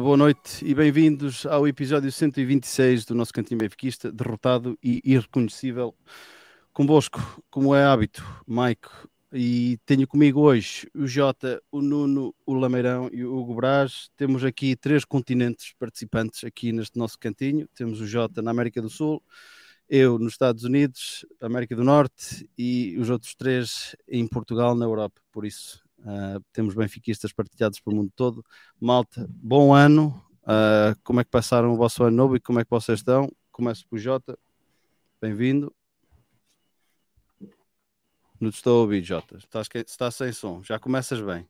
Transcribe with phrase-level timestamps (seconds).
[0.00, 5.94] Boa noite e bem-vindos ao episódio 126 do nosso Cantinho Benfiquista, derrotado e irreconhecível.
[6.70, 13.08] Convosco, como é hábito, Maico, e tenho comigo hoje o Jota, o Nuno, o Lameirão
[13.10, 14.10] e o Hugo Braz.
[14.16, 17.66] Temos aqui três continentes participantes aqui neste nosso cantinho.
[17.74, 19.22] Temos o Jota na América do Sul,
[19.88, 25.22] eu nos Estados Unidos, América do Norte e os outros três em Portugal, na Europa.
[25.32, 28.44] Por isso, uh, temos benfiquistas partilhados pelo mundo todo.
[28.80, 30.22] Malta, bom ano.
[30.42, 33.30] Uh, como é que passaram o vosso ano novo e como é que vocês estão?
[33.50, 34.38] Começo por Jota.
[35.20, 35.74] Bem-vindo.
[38.40, 39.36] Não te estou a ouvir, Jota.
[39.38, 40.62] Estás, estás sem som.
[40.62, 41.46] Já começas bem.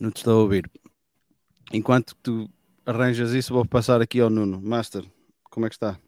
[0.00, 0.70] Não te estou a ouvir.
[1.72, 2.48] Enquanto tu
[2.84, 4.60] arranjas isso, vou passar aqui ao Nuno.
[4.60, 5.04] Master,
[5.50, 5.98] como é que está?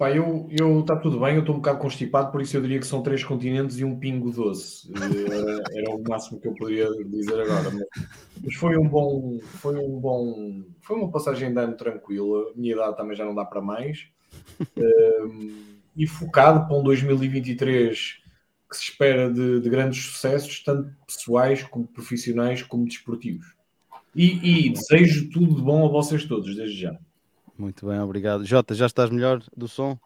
[0.00, 2.80] Pá, eu, eu está tudo bem, eu estou um bocado constipado, por isso eu diria
[2.80, 4.90] que são três continentes e um pingo doce.
[4.96, 7.70] Era, era o máximo que eu poderia dizer agora.
[7.70, 8.06] Mas,
[8.42, 12.50] mas, foi um bom, foi um bom, foi uma passagem de ano tranquila.
[12.50, 14.06] A minha idade também já não dá para mais.
[14.74, 18.22] Um, e focado para um 2023
[18.70, 23.54] que se espera de, de grandes sucessos, tanto pessoais como profissionais, como desportivos.
[24.16, 26.98] E, e desejo tudo de bom a vocês todos, desde já.
[27.60, 28.42] Muito bem, obrigado.
[28.42, 29.98] Jota, já estás melhor do som?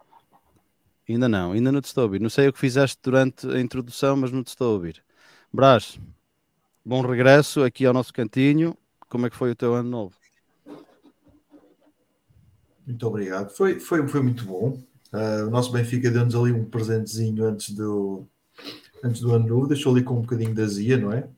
[1.08, 2.20] Ainda não, ainda não te estou a ouvir.
[2.20, 5.04] Não sei o que fizeste durante a introdução, mas não te estou a ouvir.
[5.52, 5.96] Brás,
[6.84, 8.76] bom regresso aqui ao nosso cantinho.
[9.08, 10.16] Como é que foi o teu ano novo?
[12.84, 13.50] Muito obrigado.
[13.50, 14.70] Foi, foi, foi muito bom.
[15.12, 18.26] Uh, o nosso Benfica deu-nos ali um presentezinho antes do,
[19.04, 21.28] antes do ano novo, deixou ali com um bocadinho de azia, não é?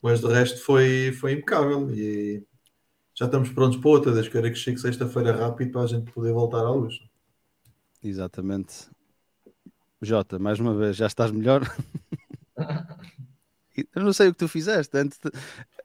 [0.00, 2.44] Mas de resto foi, foi impecável e
[3.14, 6.10] já estamos prontos para outra, desde que era que chegue sexta-feira rápido para a gente
[6.12, 7.00] poder voltar à luz.
[8.02, 8.90] Exatamente.
[10.00, 11.62] Jota, mais uma vez, já estás melhor?
[13.94, 14.96] Eu não sei o que tu fizeste.
[14.96, 15.30] Antes de...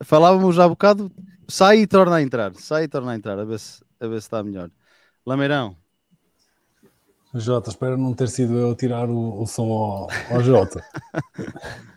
[0.04, 1.12] Falávamos já há bocado,
[1.48, 4.22] sai e torna a entrar, sai e torna a entrar, a ver se, a ver
[4.22, 4.70] se está melhor.
[5.26, 5.78] Lameirão,
[7.34, 10.84] Jota, espero não ter sido eu a tirar o, o som ao, ao Jota.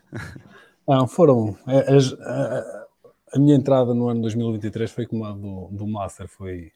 [0.86, 1.56] não, foram.
[1.66, 2.86] A, é,
[3.32, 6.28] a, minha entrada no ano 2023 foi como a do, do Master.
[6.28, 6.72] Foi.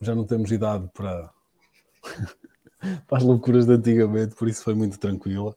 [0.00, 1.30] Já não temos idade para,
[3.06, 5.54] para as loucuras de antigamente, por isso foi muito tranquila.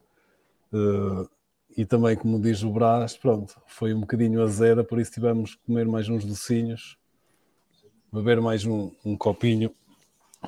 [0.72, 1.28] Uh,
[1.76, 5.62] e também, como diz o Brás, pronto, foi um bocadinho azeda, por isso tivemos que
[5.64, 6.96] comer mais uns docinhos,
[8.12, 9.74] beber mais um, um copinho.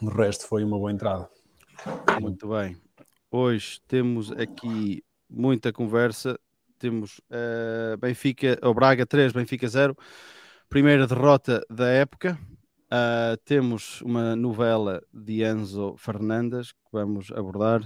[0.01, 1.29] O resto foi uma boa entrada.
[2.21, 2.77] Muito bem.
[3.31, 6.39] Hoje temos aqui muita conversa.
[6.79, 9.97] Temos uh, Benfica, ou Braga 3, Benfica 0.
[10.69, 12.39] Primeira derrota da época.
[12.87, 17.83] Uh, temos uma novela de Enzo Fernandes que vamos abordar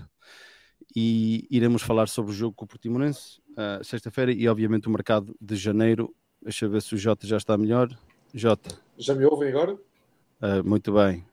[0.94, 5.34] e iremos falar sobre o jogo com o Portimonense uh, sexta-feira e obviamente o mercado
[5.40, 6.14] de janeiro.
[6.42, 7.88] Deixa eu ver se o Jota já está melhor.
[8.34, 8.78] Jota.
[8.98, 9.74] Já me ouvem agora?
[9.74, 11.24] Uh, muito bem.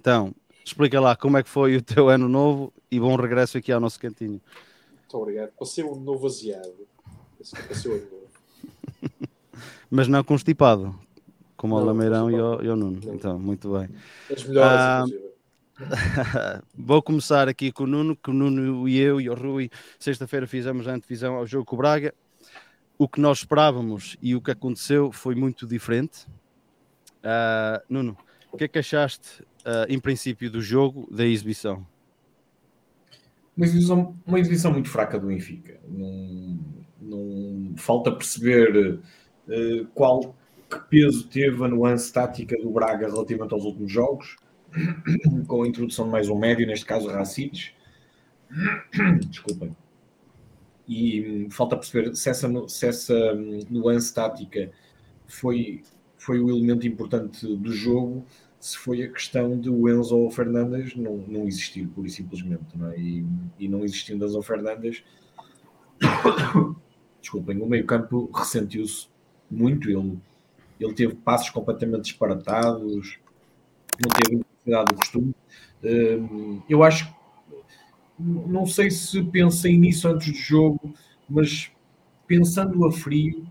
[0.00, 0.34] Então,
[0.68, 3.80] Explica lá como é que foi o teu ano novo e bom regresso aqui ao
[3.80, 4.38] nosso cantinho.
[4.92, 5.50] Muito obrigado.
[5.58, 6.86] Passei um novo aziado.
[7.38, 8.28] Passei um ano novo.
[9.90, 10.98] Mas não constipado,
[11.56, 13.00] como não, o Lameirão e o, e Nuno.
[13.02, 13.14] Não.
[13.14, 13.88] Então, muito bem.
[14.30, 15.04] As melhores, ah,
[16.76, 20.46] Vou começar aqui com o Nuno, que o Nuno e eu e o Rui, sexta-feira
[20.46, 22.12] fizemos a antevisão ao jogo com o Braga.
[22.98, 26.26] O que nós esperávamos e o que aconteceu foi muito diferente.
[27.18, 28.16] Uh, Nuno,
[28.52, 31.86] o que é que achaste uh, em princípio, do jogo, da exibição?
[33.58, 35.80] Uma exibição, uma exibição muito fraca do Benfica.
[37.76, 39.00] Falta perceber
[39.48, 40.32] uh, qual
[40.70, 44.36] que peso teve a nuance tática do Braga relativamente aos últimos jogos,
[45.48, 47.72] com a introdução de mais um médio, neste caso Racites.
[49.28, 49.76] Desculpem.
[50.86, 54.70] E um, falta perceber se essa, se essa um, nuance tática
[55.26, 55.82] foi,
[56.16, 58.24] foi o elemento importante do jogo
[58.60, 62.90] se foi a questão de o Enzo Fernandes não, não existir, pura e simplesmente, não
[62.90, 62.98] é?
[62.98, 63.24] E,
[63.58, 65.04] e não existindo Enzo Fernandes,
[67.20, 69.08] desculpem, o meio-campo ressentiu-se
[69.50, 69.88] muito.
[69.88, 70.18] Ele,
[70.80, 73.18] ele teve passos completamente disparatados,
[74.00, 75.34] não teve intensidade do costume.
[75.84, 77.12] Hum, eu acho,
[78.18, 80.94] não sei se pensei nisso antes do jogo,
[81.28, 81.70] mas
[82.26, 83.46] pensando a frio,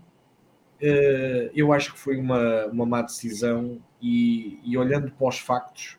[0.80, 5.98] eh, eu acho que foi uma, uma má decisão e, e olhando para os factos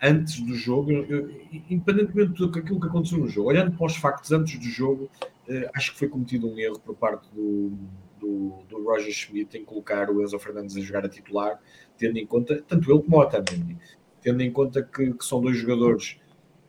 [0.00, 1.30] antes do jogo, eu,
[1.68, 5.10] independentemente do que aquilo que aconteceu no jogo, olhando para os factos antes do jogo,
[5.48, 7.72] uh, acho que foi cometido um erro por parte do,
[8.18, 11.60] do, do, Roger Schmidt em colocar o Enzo Fernandes a jogar a titular,
[11.96, 13.76] tendo em conta, tanto ele como o Otamendi,
[14.22, 16.18] tendo em conta que, que, são dois jogadores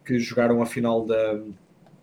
[0.04, 1.40] que jogaram a final da,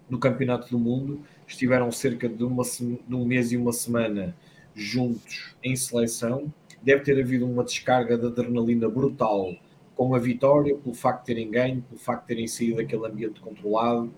[0.08, 4.34] do Campeonato do Mundo, estiveram cerca de, uma, de um mês e uma semana
[4.76, 6.52] juntos em seleção,
[6.82, 9.54] deve ter havido uma descarga de adrenalina brutal
[9.94, 13.40] com a vitória, pelo facto de terem ganho, pelo facto de terem saído daquele ambiente
[13.40, 14.12] controlado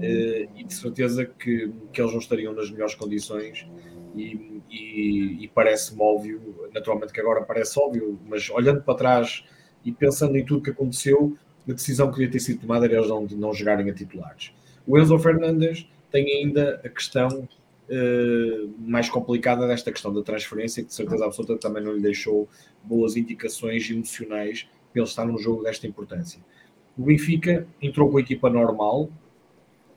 [0.00, 3.66] eh, e de certeza que, que eles não estariam nas melhores condições
[4.14, 9.44] e, e, e parece-me óbvio, naturalmente que agora parece óbvio, mas olhando para trás
[9.84, 11.36] e pensando em tudo que aconteceu,
[11.68, 14.52] a decisão que devia ter sido tomada era eles não, não jogarem a titulares.
[14.86, 17.48] O Enzo Fernandes tem ainda a questão
[17.88, 22.48] uh, mais complicada desta questão da transferência, que de certeza absoluta também não lhe deixou
[22.82, 26.40] boas indicações emocionais para ele estar num jogo desta importância.
[26.96, 29.10] O Benfica entrou com a equipa normal,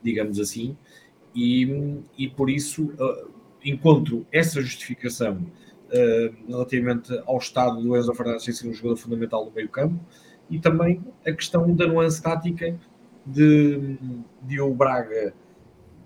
[0.01, 0.75] digamos assim,
[1.35, 3.29] e, e por isso uh,
[3.63, 9.51] encontro essa justificação uh, relativamente ao estado do Enzo Fernandes ser um jogador fundamental no
[9.51, 9.99] meio campo
[10.49, 12.75] e também a questão da nuance tática
[13.25, 13.97] de,
[14.41, 15.33] de o Braga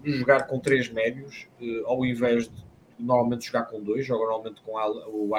[0.04, 4.74] jogar com três médios, uh, ao invés de normalmente jogar com dois, joga normalmente com
[4.74, 5.36] o, o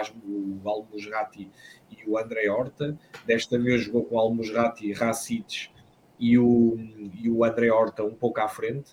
[1.90, 2.98] e o André Horta.
[3.26, 5.70] Desta vez jogou com Almusrati, Racic
[6.18, 6.76] e o,
[7.20, 8.90] e o André Horta um pouco à frente.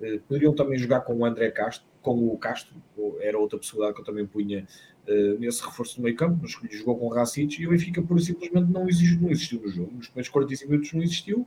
[0.00, 2.74] Uh, poderiam também jogar com o André Castro, com o Castro,
[3.20, 4.66] era outra possibilidade que eu também punha
[5.06, 8.20] uh, nesse reforço do meio campo, mas jogou com o Racic e o Benfica por
[8.20, 9.92] simplesmente não existiu, não existiu no jogo.
[9.92, 11.46] Nos primeiros 45 minutos não existiu.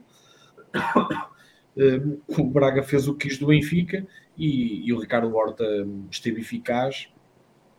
[1.76, 4.06] Uh, o Braga fez o que quis do Benfica
[4.36, 5.64] e, e, o Ricardo Horta
[6.10, 7.08] esteve eficaz.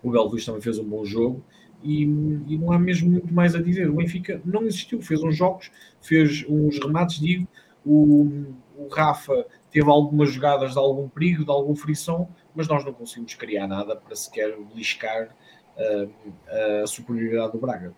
[0.03, 1.43] O Belo Luís também fez um bom jogo
[1.83, 3.89] e, e, não há mesmo muito mais a dizer.
[3.89, 5.71] O Benfica não existiu, fez uns jogos,
[6.01, 7.47] fez uns remates, digo.
[7.85, 12.93] O, o Rafa teve algumas jogadas de algum perigo, de algum frição, mas nós não
[12.93, 15.35] conseguimos criar nada para sequer beliscar
[15.77, 17.93] uh, a superioridade do Braga.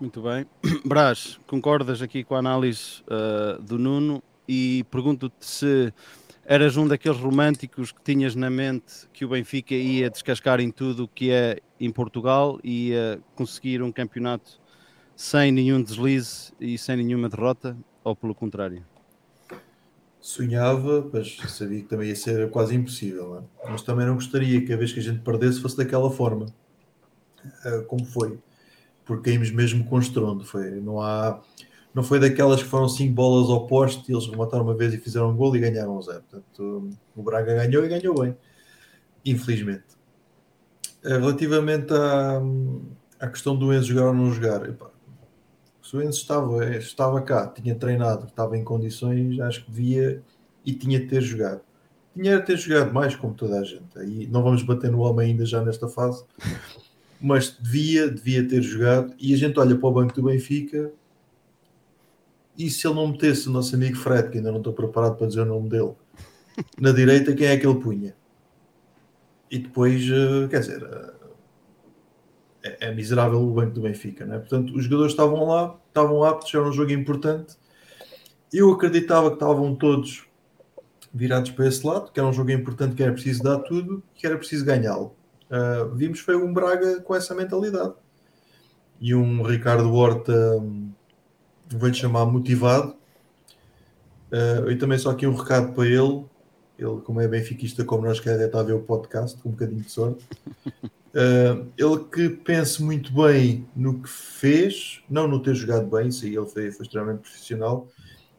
[0.00, 0.46] Muito bem.
[0.84, 5.92] Brás, concordas aqui com a análise uh, do Nuno e pergunto-te se
[6.44, 11.04] eras um daqueles românticos que tinhas na mente que o Benfica ia descascar em tudo
[11.04, 14.60] o que é em Portugal e ia conseguir um campeonato
[15.14, 18.84] sem nenhum deslize e sem nenhuma derrota, ou pelo contrário?
[20.26, 23.38] sonhava, mas sabia que também ia ser quase impossível.
[23.38, 23.70] É?
[23.70, 26.46] Mas também não gostaria que a vez que a gente perdesse fosse daquela forma,
[27.64, 28.36] uh, como foi,
[29.04, 30.44] porque caímos mesmo com estrondo.
[30.44, 31.40] Foi, não, há,
[31.96, 34.98] não foi daquelas que foram cinco bolas ao poste e eles remataram uma vez e
[34.98, 36.22] fizeram um gol e ganharam um zero.
[36.30, 38.36] Portanto, o Braga ganhou e ganhou bem,
[39.24, 39.96] infelizmente.
[41.02, 42.42] Uh, relativamente à,
[43.18, 44.90] à questão do Enzo jogar ou não jogar, epá,
[45.82, 50.22] se o Enzo estava, estava cá, tinha treinado, estava em condições, acho que devia
[50.66, 51.62] e tinha de ter jogado.
[52.14, 53.98] Tinha de ter jogado mais, como toda a gente.
[53.98, 56.22] Aí não vamos bater no homem ainda já nesta fase,
[57.18, 59.14] mas devia, devia ter jogado.
[59.18, 60.92] E a gente olha para o banco do Benfica
[62.58, 65.26] e se ele não metesse o nosso amigo Fred, que ainda não estou preparado para
[65.26, 65.94] dizer o nome dele,
[66.80, 68.16] na direita, quem é que ele punha?
[69.50, 71.16] E depois, eh, quer dizer, eh,
[72.62, 74.38] é, é, miserável o banco do Benfica, né?
[74.38, 77.56] Portanto, os jogadores estavam lá, estavam aptos, era um jogo importante.
[78.52, 80.26] Eu acreditava que estavam todos
[81.12, 84.26] virados para esse lado, que era um jogo importante, que era preciso dar tudo, que
[84.26, 85.14] era preciso ganhá-lo.
[85.48, 87.94] Uh, vimos foi um Braga com essa mentalidade
[89.00, 90.90] e um Ricardo Horta, um,
[91.70, 92.94] vou-lhe chamar motivado.
[94.30, 96.24] Uh, e também só aqui um recado para ele.
[96.78, 99.80] Ele, como é benfiquista, como nós quer, deve a ver o podcast, com um bocadinho
[99.80, 100.24] de sorte.
[101.16, 106.26] Uh, ele que pense muito bem no que fez, não no ter jogado bem, isso
[106.26, 107.88] aí ele foi, foi extremamente profissional,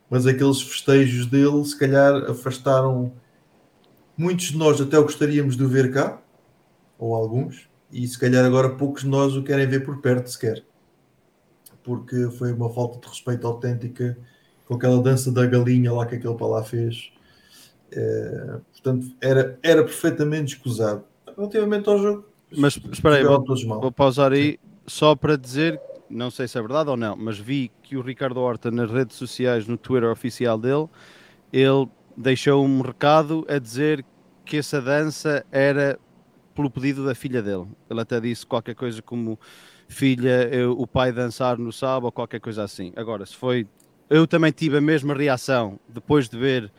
[0.08, 3.12] mas aqueles festejos dele se calhar afastaram
[4.16, 6.22] muitos de nós até o gostaríamos de o ver cá,
[7.00, 10.64] ou alguns, e se calhar agora poucos de nós o querem ver por perto sequer,
[11.88, 14.18] porque foi uma falta de respeito autêntica
[14.66, 17.14] com aquela dança da galinha lá que aquele para lá fez.
[17.94, 21.06] Uh, portanto, era, era perfeitamente escusado.
[21.38, 22.26] Relativamente ao jogo,
[22.56, 23.44] mas espera aí, vou,
[23.82, 25.80] vou pausar aí só para dizer,
[26.10, 29.16] não sei se é verdade ou não, mas vi que o Ricardo Horta nas redes
[29.18, 30.88] sociais, no Twitter oficial dele,
[31.52, 34.06] ele deixou um recado a dizer
[34.46, 36.00] que essa dança era
[36.56, 37.68] pelo pedido da filha dele.
[37.90, 39.40] Ele até disse qualquer coisa como
[39.88, 42.92] filha, eu, o pai dançar no sábado ou qualquer coisa assim.
[42.96, 43.68] Agora, se foi.
[44.10, 46.72] Eu também tive a mesma reação depois de ver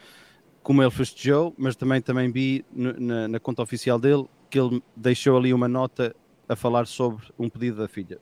[0.63, 5.37] como ele festejou, mas também, também vi na, na conta oficial dele que ele deixou
[5.37, 6.15] ali uma nota
[6.49, 8.19] a falar sobre um pedido da filha.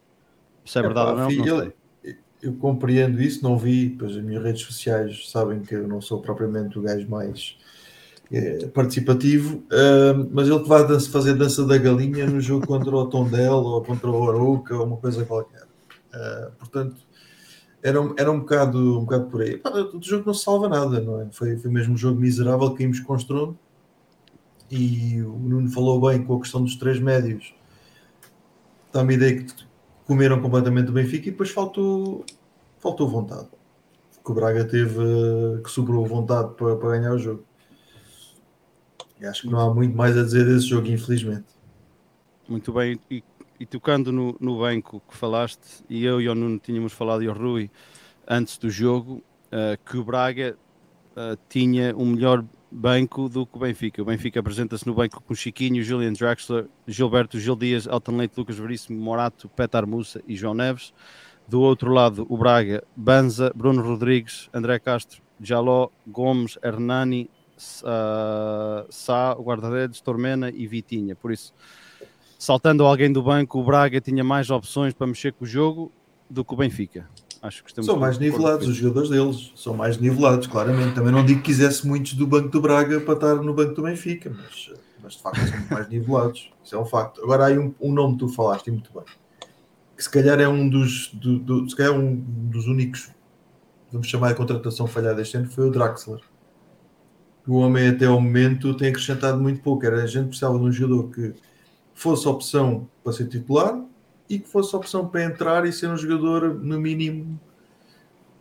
[0.64, 2.16] Se é, verdade ou não, filha, não sei.
[2.42, 6.20] Eu compreendo isso, não vi, pois as minhas redes sociais sabem que eu não sou
[6.20, 7.56] propriamente o gajo mais
[8.74, 13.06] participativo, uh, mas ele que vai dança, fazer dança da galinha no jogo contra o
[13.06, 15.62] Tondela ou contra o Arouca ou uma coisa qualquer.
[15.62, 16.96] Uh, portanto,
[17.82, 19.58] era um, era um, bocado, um bocado por aí.
[19.58, 21.28] Pá, o jogo não se salva nada, não é?
[21.30, 23.56] Foi, foi mesmo um jogo miserável, caímos com estrondo
[24.70, 27.54] e o Nuno falou bem com a questão dos três médios.
[28.92, 29.52] dá-me a ideia que
[30.06, 32.24] comeram completamente o Benfica e depois faltou,
[32.78, 33.48] faltou vontade.
[34.24, 37.44] Que o Braga teve, eh, que sobrou vontade para, para ganhar o jogo.
[39.20, 41.46] E acho que não há muito mais a dizer desse jogo, infelizmente.
[42.48, 43.24] Muito bem, e,
[43.58, 47.28] e tocando no, no banco que falaste, e eu e o Nuno tínhamos falado e
[47.28, 47.70] o Rui
[48.28, 50.56] antes do jogo, uh, que o Braga
[51.12, 54.02] uh, tinha um melhor banco do que o Benfica.
[54.02, 58.58] O Benfica apresenta-se no banco com Chiquinho, Julian Draxler, Gilberto Gil Dias, Alton Leite, Lucas
[58.58, 60.92] Veríssimo, Morato, Petar Mussa e João Neves.
[61.48, 67.30] Do outro lado, o Braga, Banza, Bruno Rodrigues, André Castro, Jaló, Gomes, Hernani,
[67.82, 71.14] uh, Sá, guarda-redes, Tormena e Vitinha.
[71.14, 71.52] Por isso,
[72.38, 75.92] saltando alguém do banco, o Braga tinha mais opções para mexer com o jogo
[76.28, 77.08] do que o Benfica.
[77.42, 80.94] Acho que são mais nivelados, os jogadores deles são mais nivelados, claramente.
[80.94, 83.82] Também não digo que quisesse muitos do banco do Braga para estar no banco do
[83.82, 84.72] Benfica, mas,
[85.02, 86.50] mas de facto são mais nivelados.
[86.64, 87.22] Isso é um facto.
[87.22, 89.04] Agora há aí um, um nome que tu falaste muito bem,
[89.96, 93.10] que se calhar é um dos, do, do, se calhar é um dos únicos,
[93.92, 96.20] vamos chamar de contratação falhada este ano, foi o Draxler.
[97.46, 99.86] O homem até ao momento tem acrescentado muito pouco.
[99.86, 101.34] Era, a gente precisava de um jogador que
[101.94, 103.82] fosse opção para ser titular
[104.28, 107.40] e que fosse opção para entrar e ser um jogador, no mínimo,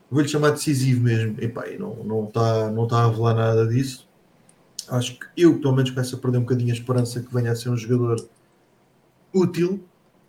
[0.09, 1.35] vou-lhe chamar decisivo mesmo.
[1.39, 4.07] E pá, não, não, está, não está a revelar nada disso.
[4.89, 7.55] Acho que eu, pelo menos, começo a perder um bocadinho a esperança que venha a
[7.55, 8.27] ser um jogador
[9.33, 9.83] útil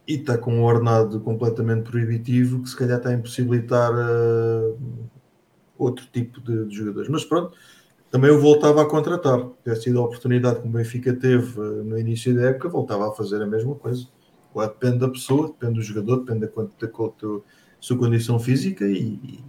[0.07, 4.79] e está com um ordenado completamente proibitivo que se calhar está a impossibilitar uh,
[5.77, 7.09] outro tipo de, de, jogadores.
[7.09, 7.57] Mas pronto,
[8.11, 9.49] também eu voltava a contratar.
[9.63, 13.13] Tivesse sido a oportunidade que o Benfica teve uh, no início da época, voltava a
[13.13, 14.07] fazer a mesma coisa
[14.65, 17.41] depende da pessoa, depende do jogador, depende da, da, da
[17.79, 19.45] sua condição física e, e,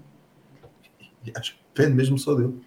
[1.26, 2.60] e, acho que depende mesmo só dele.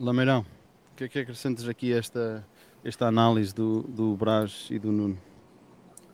[0.00, 2.44] Lameirão, o que é que acrescentas aqui esta,
[2.82, 5.18] esta análise do, do Brás e do Nuno?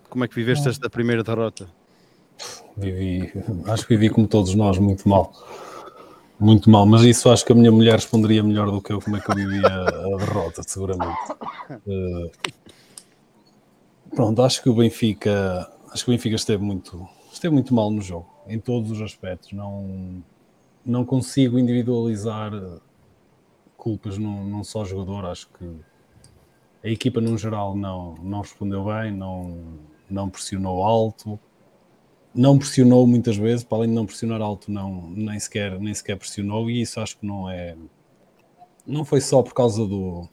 [0.09, 1.69] Como é que viveste esta primeira derrota?
[2.77, 3.33] Vivi,
[3.67, 5.33] acho que vivi como todos nós, muito mal.
[6.41, 9.17] Muito mal, mas isso acho que a minha mulher responderia melhor do que eu como
[9.17, 11.19] é que eu vivia a derrota, seguramente.
[11.87, 12.31] Uh,
[14.15, 18.03] Pronto, acho que o Benfica, acho que o Benfica esteve muito, esteve muito mal no
[18.03, 19.53] jogo, em todos os aspectos.
[19.53, 20.23] Não,
[20.85, 22.53] não consigo individualizar
[23.77, 25.27] culpas num, num só jogador.
[25.27, 25.77] Acho que
[26.83, 29.59] a equipa, no geral, não, não respondeu bem, não,
[30.09, 31.39] não pressionou alto,
[32.35, 36.17] não pressionou muitas vezes, para além de não pressionar alto, não, nem, sequer, nem sequer
[36.17, 37.77] pressionou, e isso acho que não é.
[38.87, 40.29] Não foi só por causa do,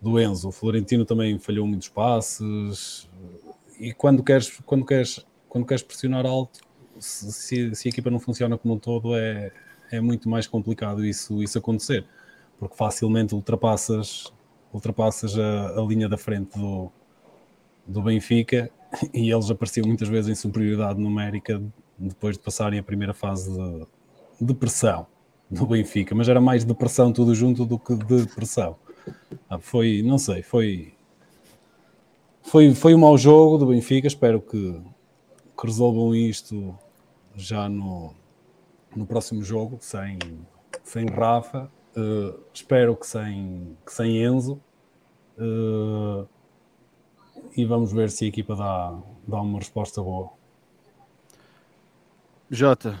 [0.00, 0.48] do Enzo.
[0.48, 3.08] O Florentino também falhou muitos passes
[3.78, 6.60] e quando queres, quando queres, quando queres pressionar alto,
[6.98, 9.52] se, se a equipa não funciona como um todo, é,
[9.90, 12.06] é muito mais complicado isso, isso acontecer,
[12.58, 14.32] porque facilmente ultrapassas,
[14.72, 16.90] ultrapassas a, a linha da frente do,
[17.86, 18.70] do Benfica
[19.12, 21.62] e eles apareciam muitas vezes em superioridade numérica
[21.98, 23.86] depois de passarem a primeira fase de,
[24.40, 25.06] de pressão
[25.50, 28.76] do Benfica, mas era mais de pressão tudo junto do que de pressão.
[29.48, 30.92] Ah, foi, não sei, foi,
[32.42, 34.06] foi, foi um mau jogo do Benfica.
[34.06, 34.80] Espero que,
[35.56, 36.76] que resolvam isto
[37.36, 38.14] já no,
[38.94, 40.18] no próximo jogo, sem,
[40.82, 41.70] sem Rafa.
[41.96, 44.60] Uh, espero que sem, que sem Enzo.
[45.38, 46.26] Uh,
[47.56, 50.30] e vamos ver se a equipa dá, dá uma resposta boa.
[52.50, 53.00] Jota,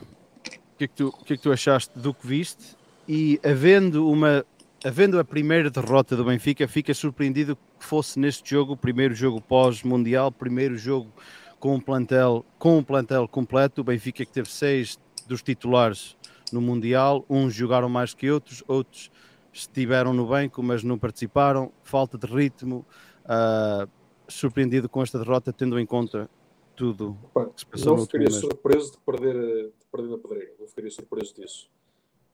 [0.74, 2.76] o que, é que, tu, o que é que tu achaste do que viste?
[3.06, 4.44] E havendo uma
[4.84, 9.40] havendo a primeira derrota do Benfica, fica surpreendido que fosse neste jogo o primeiro jogo
[9.40, 11.12] pós-mundial, primeiro jogo
[11.58, 13.82] com um plantel com um plantel completo.
[13.82, 14.98] O Benfica que teve seis
[15.28, 16.16] dos titulares
[16.52, 19.10] no mundial, uns jogaram mais que outros, outros
[19.52, 21.72] estiveram no banco, mas não participaram.
[21.82, 22.84] Falta de ritmo.
[23.24, 23.88] Uh,
[24.28, 26.28] surpreendido com esta derrota, tendo em conta
[26.74, 30.68] tudo Opa, que se passou Não ficaria surpreso de perder, de perder na pedreira, não
[30.68, 31.70] ficaria surpreso disso.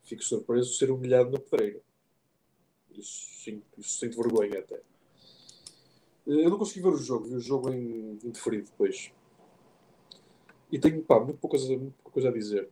[0.03, 1.81] Fico surpreso de ser humilhado na pedreira.
[2.91, 4.81] Isso, sim, isso sinto vergonha até.
[6.27, 9.13] Eu não consegui ver o jogo, vi o jogo em indeferido depois.
[10.71, 12.69] E tenho pá, muito, pouca, muito pouca coisa a dizer.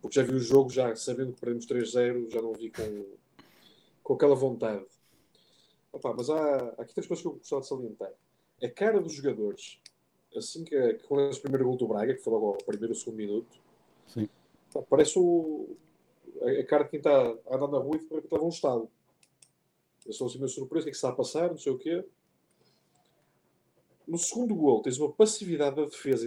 [0.00, 3.06] Porque já vi o jogo, já sabendo que perdemos 3-0, já não vi com,
[4.02, 4.84] com aquela vontade.
[5.92, 8.12] Opa, mas há, há aqui três coisas que eu gostava de salientar.
[8.62, 9.80] A cara dos jogadores,
[10.36, 12.92] assim que, que quando é o primeiro gol do Braga, que foi logo ao primeiro
[12.92, 13.60] ou segundo minuto,
[14.06, 14.28] Sim.
[14.72, 15.76] Pá, parece o,
[16.42, 18.48] a, a cara de quem está a andar na rua e de repente leva um
[18.48, 18.90] estado.
[20.06, 21.78] Eu sou assim meio surpreso, o que é que está a passar, não sei o
[21.78, 22.04] quê.
[24.06, 26.26] No segundo gol, tens uma passividade da defesa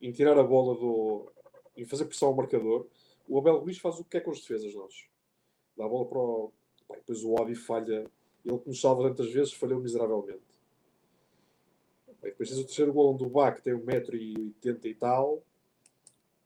[0.00, 1.32] em tirar a bola do.
[1.76, 2.86] em fazer pressão ao marcador.
[3.28, 5.08] O Abel Ruiz faz o que é com as defesas nossos.
[5.76, 6.52] Dá a bola para o.
[6.86, 8.08] Pá, depois o Odi falha.
[8.44, 10.42] Ele que nos salva tantas vezes falhou miseravelmente.
[12.22, 15.42] Aí depois tens o terceiro gol onde o Bach tem 1,80m e tal,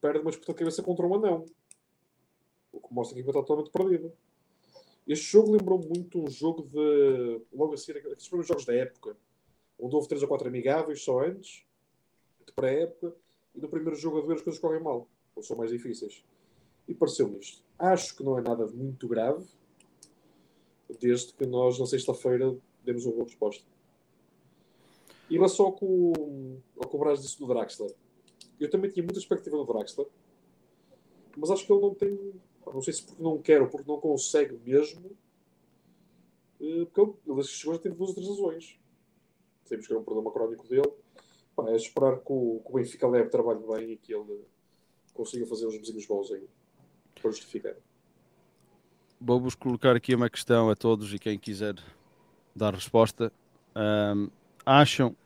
[0.01, 1.47] perde uma disputa de cabeça contra um anão.
[2.73, 4.13] O que mostra que a está totalmente perdida.
[5.07, 7.41] Este jogo lembrou muito um jogo de.
[7.53, 9.17] Logo a seguir, aqueles primeiros jogos da época,
[9.79, 11.65] onde houve 3 ou 4 amigáveis só antes,
[12.45, 13.15] de pré-época,
[13.55, 16.25] e no primeiro jogo a ver as coisas correm mal, ou são mais difíceis.
[16.89, 17.63] E pareceu-me isto.
[17.79, 19.47] Acho que não é nada muito grave,
[21.01, 23.65] desde que nós, na sexta-feira, demos uma boa resposta.
[25.29, 27.93] E relação ao que o, que o Brás disse do Draxler,
[28.61, 30.07] eu também tinha muita expectativa do Draxler,
[31.37, 32.35] mas acho que ele não tem.
[32.67, 35.11] Não sei se porque não quer ou porque não consegue mesmo.
[36.61, 38.79] eh, Porque ele, chegou já teve duas ou três lesões.
[39.65, 40.91] Sabemos que era um problema crónico dele.
[41.55, 44.45] Pá, é esperar que o, que o Benfica leve trabalho bem e que ele
[45.15, 46.49] consiga fazer uns vizinhos bons aí
[47.15, 47.77] para justificar.
[49.21, 51.75] Vou-vos colocar aqui uma questão a todos e quem quiser
[52.55, 53.33] dar resposta.
[53.75, 54.29] Ahm,
[54.65, 55.17] acham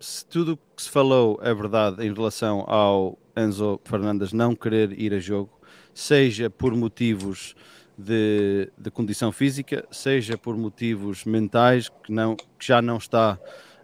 [0.00, 4.92] se tudo o que se falou é verdade em relação ao Enzo Fernandes não querer
[4.98, 5.50] ir a jogo,
[5.94, 7.54] seja por motivos
[7.96, 13.38] de, de condição física, seja por motivos mentais, que, não, que já não está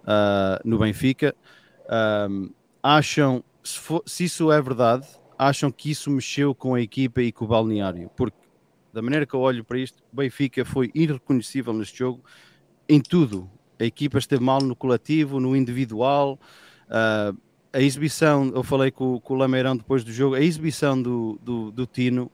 [0.04, 1.34] ah, no Benfica,
[1.88, 2.50] ahm,
[2.82, 5.06] acham, se, for- se isso é verdade,
[5.38, 8.10] acham que isso mexeu com a equipa e com o balneário?
[8.16, 8.36] Porque
[8.92, 12.24] da maneira que eu olho para isto, Benfica foi irreconhecível neste jogo
[12.88, 13.50] em tudo.
[13.78, 16.38] A equipa esteve mal no coletivo, no individual.
[16.88, 17.32] ah,
[17.72, 21.70] a exibição, eu falei com, com o Lameirão depois do jogo, a exibição do, do,
[21.70, 22.30] do Tino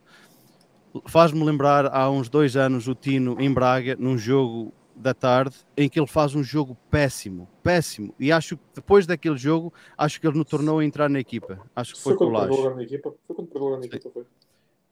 [1.07, 5.88] faz-me lembrar há uns dois anos o Tino em Braga, num jogo da tarde, em
[5.90, 8.14] que ele faz um jogo péssimo, péssimo.
[8.19, 11.61] E acho que depois daquele jogo, acho que ele nos tornou a entrar na equipa.
[11.77, 13.14] Acho que foi, Foi quando perdeu na equipa.
[13.27, 14.11] Foi quando perdeu na equipa.
[14.11, 14.25] Foi.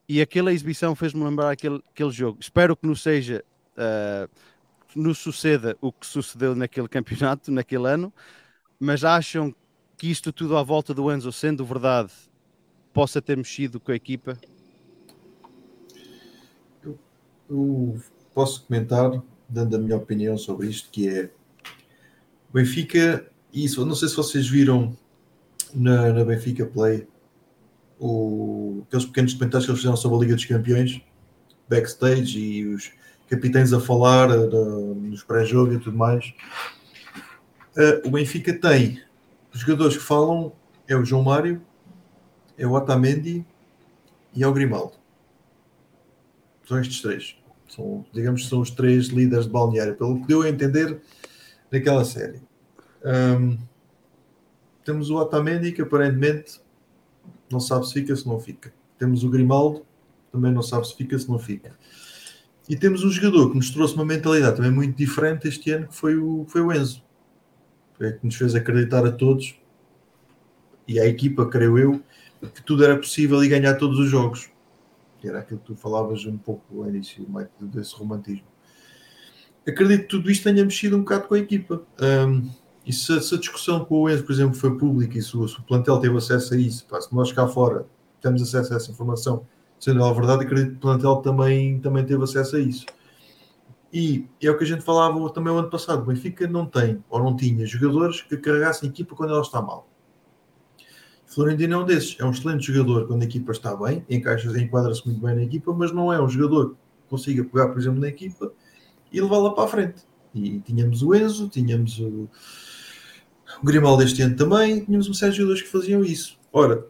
[0.08, 2.38] E aquela exibição fez-me lembrar aquele, aquele jogo.
[2.40, 3.42] Espero que não seja,
[3.76, 4.28] ah,
[4.88, 8.12] que não suceda o que sucedeu naquele campeonato, naquele ano,
[8.78, 9.54] mas acham
[9.96, 12.12] que isto tudo à volta do Enzo, sendo verdade,
[12.92, 14.38] possa ter mexido com a equipa?
[17.48, 18.00] Eu
[18.34, 21.30] posso comentar, dando a minha opinião sobre isto, que é
[22.52, 24.96] Benfica, isso, eu não sei se vocês viram
[25.74, 27.06] na, na Benfica Play
[28.04, 31.00] o, aqueles pequenos comentários que eles fizeram sobre a Liga dos Campeões,
[31.68, 32.92] backstage e os
[33.30, 36.34] capitães a falar eh, nos pré-jogo e tudo mais.
[37.74, 39.02] Eh, o Benfica tem
[39.54, 40.52] os jogadores que falam
[40.86, 41.62] é o João Mário,
[42.58, 43.42] é o Otamendi
[44.34, 44.92] e é o Grimaldo.
[46.68, 47.38] São estes três.
[47.68, 51.00] São, digamos que são os três líderes de balneário, pelo que deu a entender
[51.72, 52.42] naquela série.
[53.02, 53.56] Ahm,
[54.84, 56.60] temos o Otamendi, que aparentemente
[57.54, 58.74] não sabe se fica, se não fica.
[58.98, 59.86] Temos o Grimaldo,
[60.30, 61.74] também não sabe se fica, se não fica.
[62.68, 65.94] E temos um jogador que nos trouxe uma mentalidade também muito diferente este ano, que
[65.94, 67.02] foi o, foi o Enzo.
[67.96, 69.58] Foi que nos fez acreditar a todos,
[70.86, 72.02] e à equipa, creio eu,
[72.52, 74.50] que tudo era possível e ganhar todos os jogos
[75.28, 78.46] era aquilo que tu falavas um pouco ao início, Mike, desse romantismo.
[79.66, 81.82] Acredito que tudo isto tenha mexido um bocado com a equipa.
[82.00, 82.50] Um,
[82.86, 85.98] e se, a discussão com o Enzo, por exemplo, foi pública e se o, plantel
[86.00, 87.86] teve acesso a isso, pá, se nós cá fora
[88.20, 89.46] temos acesso a essa informação,
[89.78, 92.84] sendo ela verdade, acredito que o plantel também, também teve acesso a isso.
[93.92, 97.02] E é o que a gente falava também o ano passado: o Benfica não tem
[97.08, 99.88] ou não tinha jogadores que carregassem a equipa quando ela está mal.
[101.26, 105.04] Florentino é um desses, é um excelente jogador quando a equipa está bem, encaixa, enquadra-se
[105.06, 108.08] muito bem na equipa, mas não é um jogador que consiga pegar, por exemplo, na
[108.08, 108.52] equipa
[109.12, 110.02] e levá-la para a frente.
[110.34, 112.28] E tínhamos o Enzo, tínhamos o,
[113.62, 116.38] o Grimaldo este ano também, tínhamos uma série de jogadores que faziam isso.
[116.52, 116.86] Ora,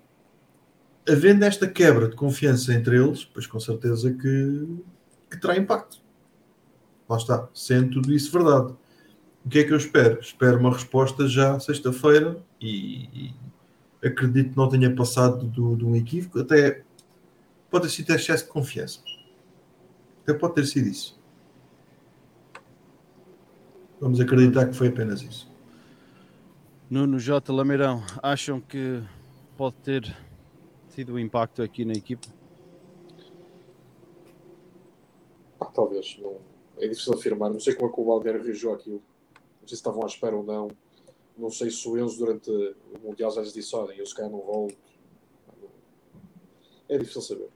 [1.08, 4.66] havendo esta quebra de confiança entre eles, pois com certeza que,
[5.30, 6.02] que terá impacto.
[7.08, 8.74] Lá está, sendo tudo isso verdade.
[9.44, 10.20] O que é que eu espero?
[10.20, 13.34] Espero uma resposta já sexta-feira e, e
[14.06, 16.82] acredito que não tenha passado do- de um equívoco, até
[17.70, 19.00] pode ter sido excesso de confiança.
[20.22, 21.20] Até pode ter sido isso.
[24.00, 25.52] Vamos acreditar que foi apenas isso.
[26.94, 27.52] Nuno J.
[27.52, 29.02] Lameirão, acham que
[29.56, 30.16] pode ter
[30.90, 32.28] tido um impacto aqui na equipa?
[35.58, 36.16] Ah, talvez.
[36.22, 36.38] Não,
[36.78, 37.50] é difícil afirmar.
[37.50, 39.02] Não sei como é que o Balneário reagiu àquilo.
[39.60, 40.68] Não sei se estavam à espera ou não.
[41.36, 44.30] Não sei se o Enzo durante o Mundial já lhes disse, olha, eu se calhar
[44.30, 44.76] não volto.
[46.88, 47.48] É difícil saber.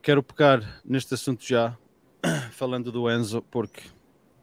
[0.00, 1.76] Quero pegar neste assunto já,
[2.52, 3.82] falando do Enzo, porque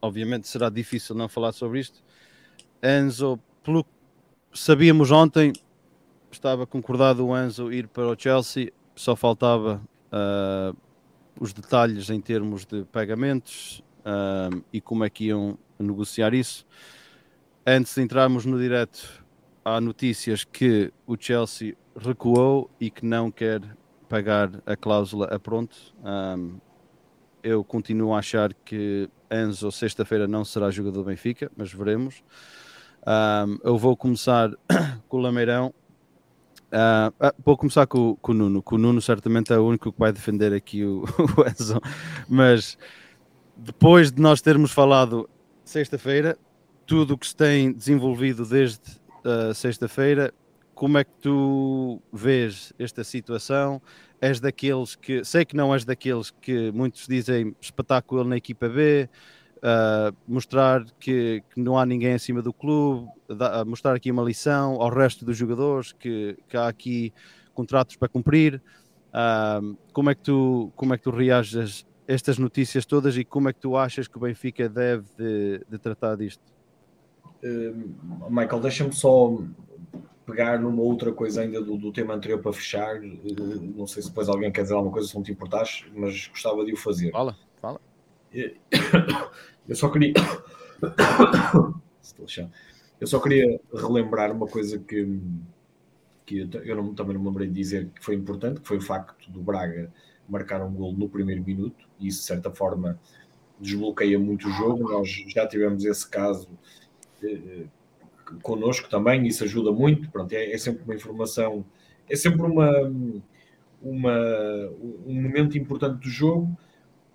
[0.00, 2.02] obviamente será difícil não falar sobre isto.
[2.82, 3.90] Enzo, pelo que
[4.52, 5.52] sabíamos ontem,
[6.30, 9.82] estava concordado o Enzo ir para o Chelsea, só faltava
[10.12, 10.72] ah,
[11.40, 13.82] os detalhes em termos de pagamentos.
[14.08, 16.66] um, e como é que iam negociar isso.
[17.66, 19.24] Antes de entrarmos no direto,
[19.64, 23.60] há notícias que o Chelsea recuou e que não quer
[24.08, 25.76] pagar a cláusula a pronto.
[26.02, 26.58] Um,
[27.42, 32.22] eu continuo a achar que Enzo sexta-feira não será jogador do Benfica, mas veremos.
[33.06, 34.50] Um, eu vou começar
[35.08, 35.72] com o Lameirão.
[36.68, 38.62] Uh, vou começar com, com, o Nuno.
[38.62, 41.04] Com o Nuno certamente é o único que vai defender aqui o,
[41.36, 41.80] o Enzo.
[42.28, 42.76] Mas
[43.56, 45.28] depois de nós termos falado
[45.64, 46.38] sexta-feira,
[46.86, 48.80] tudo o que se tem desenvolvido desde
[49.24, 50.32] uh, sexta-feira,
[50.74, 53.82] como é que tu vês esta situação?
[54.20, 59.08] És daqueles que, sei que não és daqueles que muitos dizem espetáculo na equipa B,
[59.58, 64.80] uh, mostrar que, que, não há ninguém acima do clube, da, mostrar aqui uma lição
[64.80, 67.12] ao resto dos jogadores que, que há aqui
[67.54, 68.62] contratos para cumprir.
[69.08, 73.24] Uh, como, é que tu, como é que tu reages a estas notícias todas e
[73.24, 76.42] como é que tu achas que o Benfica deve de, de tratar disto?
[77.44, 79.38] Uh, Michael, deixa-me só
[80.28, 83.00] pegar numa outra coisa ainda do, do, tema anterior para fechar.
[83.00, 86.62] Não sei se depois alguém quer dizer alguma coisa, se não te importares, mas gostava
[86.66, 87.10] de o fazer.
[87.10, 87.80] Fala, fala.
[89.66, 90.12] Eu só queria.
[93.00, 95.20] Eu só queria relembrar uma coisa que,
[96.26, 98.82] que eu não, também não me lembrei de dizer que foi importante, que foi o
[98.82, 99.92] facto do Braga
[100.28, 102.98] marcar um gol no primeiro minuto, e isso de certa forma
[103.60, 104.90] desbloqueia muito o jogo.
[104.90, 106.48] Nós já tivemos esse caso
[107.22, 107.66] eh,
[108.36, 110.10] connosco também, isso ajuda muito.
[110.10, 111.64] Pronto, é, é, sempre uma informação,
[112.08, 112.70] é sempre uma,
[113.82, 114.70] uma,
[115.06, 116.56] um momento importante do jogo.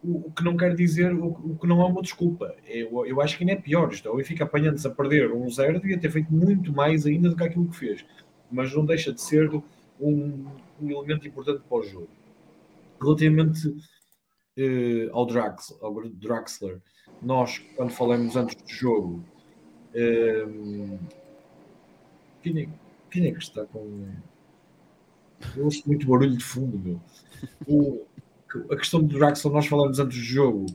[0.03, 2.55] O, o que não quer dizer, o, o, que não é uma desculpa.
[2.67, 3.91] Eu, eu acho que ainda é pior.
[3.91, 7.35] Isto, ou fica apanhando-se a perder um zero, devia ter feito muito mais ainda do
[7.35, 8.05] que aquilo que fez.
[8.51, 9.49] Mas não deixa de ser
[9.99, 10.45] um,
[10.81, 12.09] um elemento importante para o jogo.
[13.01, 13.73] Relativamente
[14.57, 16.79] eh, ao, Drax, ao Draxler,
[17.21, 19.23] nós, quando falamos antes do jogo,
[22.41, 22.69] quem, é,
[23.11, 24.07] quem é que está com.
[25.55, 27.01] Eu ouço muito barulho de fundo, meu.
[27.67, 28.05] O,
[28.71, 30.65] a questão do Draxler, nós falamos antes do jogo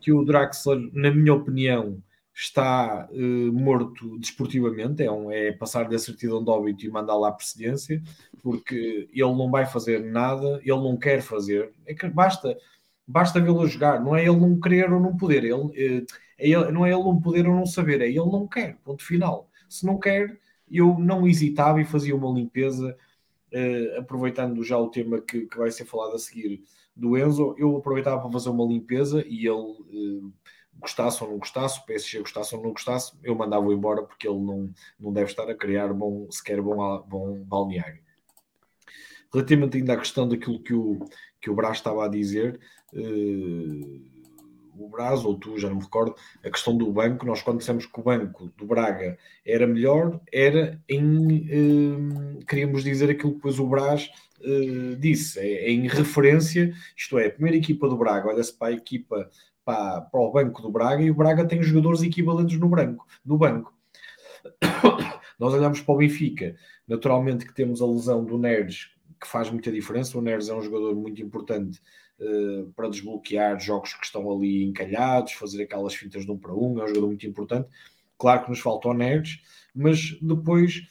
[0.00, 2.02] que o Draxler, na minha opinião,
[2.34, 7.28] está uh, morto desportivamente, é, um, é passar da certidão de óbito e mandar lá
[7.28, 8.02] a precedência,
[8.42, 12.56] porque ele não vai fazer nada, ele não quer fazer, é que basta,
[13.06, 16.06] basta vê-lo jogar, não é ele não querer ou não poder, ele, uh,
[16.38, 19.04] é ele, não é ele não poder ou não saber, é ele não quer, ponto
[19.04, 19.48] final.
[19.68, 20.38] Se não quer,
[20.70, 22.96] eu não hesitava e fazia uma limpeza,
[23.52, 26.62] uh, aproveitando já o tema que, que, vai ser falado a seguir
[26.94, 30.32] do Enzo, eu aproveitava para fazer uma limpeza e ele uh,
[30.78, 34.40] gostasse ou não gostasse, o PSG gostasse ou não gostasse, eu mandava-o embora porque ele
[34.40, 38.02] não, não deve estar a criar bom, sequer bom, bom balneário.
[39.32, 40.98] Relativamente ainda à questão daquilo que o,
[41.40, 42.60] que o Brás estava a dizer,
[42.92, 44.13] uh,
[44.78, 47.26] o Braz, ou tu, já não me recordo, a questão do banco.
[47.26, 51.48] Nós, quando dissemos que o banco do Braga era melhor, era em.
[51.50, 54.10] Eh, queríamos dizer aquilo que depois o Braz
[54.44, 58.68] eh, disse, é, é, em referência, isto é, a primeira equipa do Braga, olha-se para
[58.68, 59.30] a equipa,
[59.64, 63.38] para, para o banco do Braga, e o Braga tem jogadores equivalentes no, branco, no
[63.38, 63.72] banco.
[65.38, 66.54] Nós olhamos para o Benfica,
[66.86, 70.18] naturalmente que temos a lesão do Neres, que faz muita diferença.
[70.18, 71.80] O Neres é um jogador muito importante
[72.20, 76.78] uh, para desbloquear jogos que estão ali encalhados, fazer aquelas fintas de um para um,
[76.80, 77.68] é um jogador muito importante.
[78.18, 79.40] Claro que nos falta o Neres,
[79.74, 80.86] mas depois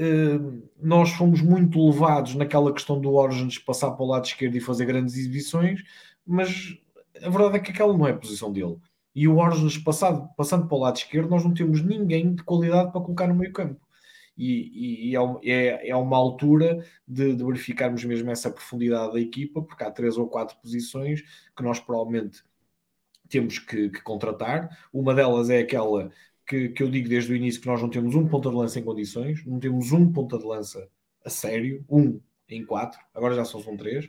[0.00, 4.60] uh, nós fomos muito levados naquela questão do Origins passar para o lado esquerdo e
[4.60, 5.82] fazer grandes exibições,
[6.26, 6.78] mas
[7.22, 8.76] a verdade é que aquela não é a posição dele.
[9.14, 12.90] E o Origins passado, passando para o lado esquerdo, nós não temos ninguém de qualidade
[12.90, 13.83] para colocar no meio campo
[14.36, 19.62] e, e é, é, é, uma altura de, de, verificarmos mesmo essa profundidade da equipa,
[19.62, 21.22] porque há três ou quatro posições
[21.56, 22.42] que nós provavelmente
[23.28, 24.68] temos que, que contratar.
[24.92, 26.10] Uma delas é aquela
[26.46, 28.78] que, que, eu digo desde o início que nós não temos um ponta de lança
[28.78, 30.88] em condições, não temos um ponta de lança
[31.24, 34.08] a sério, um em quatro, agora já só são três.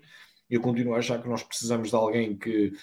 [0.49, 2.73] Eu continuo a achar que nós precisamos de alguém que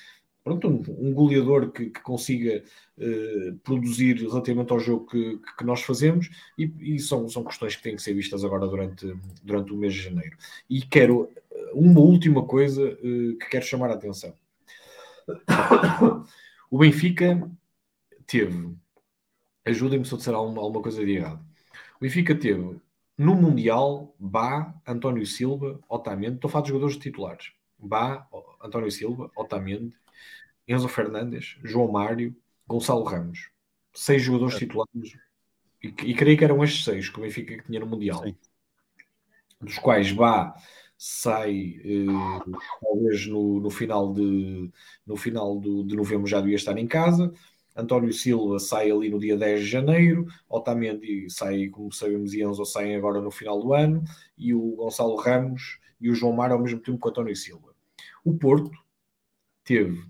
[0.43, 2.63] pronto, um, um goleador que, que consiga
[2.99, 6.29] uh, produzir relativamente ao jogo que, que nós fazemos
[6.59, 9.95] e, e, são, são questões que têm que ser vistas agora durante, durante o mês
[9.95, 10.37] de janeiro.
[10.69, 11.29] E quero
[11.73, 14.35] uma última coisa uh, que quero chamar a atenção.
[16.71, 17.51] o Benfica
[18.27, 18.75] teve,
[19.65, 21.45] ajudem-me se eu disser alguma, alguma coisa de errado.
[21.97, 22.81] O Benfica teve
[23.17, 27.53] no Mundial Bá, António Silva, Otamendi, estou a falar de jogadores titulares.
[27.79, 28.27] Bá,
[28.63, 29.95] António Silva, Otamendi,
[30.67, 32.35] Enzo Fernandes, João Mário,
[32.67, 33.51] Gonçalo Ramos.
[33.93, 34.59] Seis jogadores é.
[34.61, 35.17] titulares.
[35.83, 38.23] E, e creio que eram estes seis que o Benfica tinha no Mundial.
[38.23, 38.37] Sim.
[39.61, 40.55] Dos quais Bá
[41.05, 44.71] sai eh, talvez no, no, final, de,
[45.05, 47.33] no final do, de novembro já devia estar em casa.
[47.75, 52.65] António Silva sai ali no dia 10 de janeiro, Otamendi sai, como sabemos, e Enzo
[52.65, 54.05] saem agora no final do ano,
[54.37, 57.75] e o Gonçalo Ramos e o João Mar ao mesmo tempo com o António Silva.
[58.25, 58.71] O Porto
[59.65, 60.05] teve,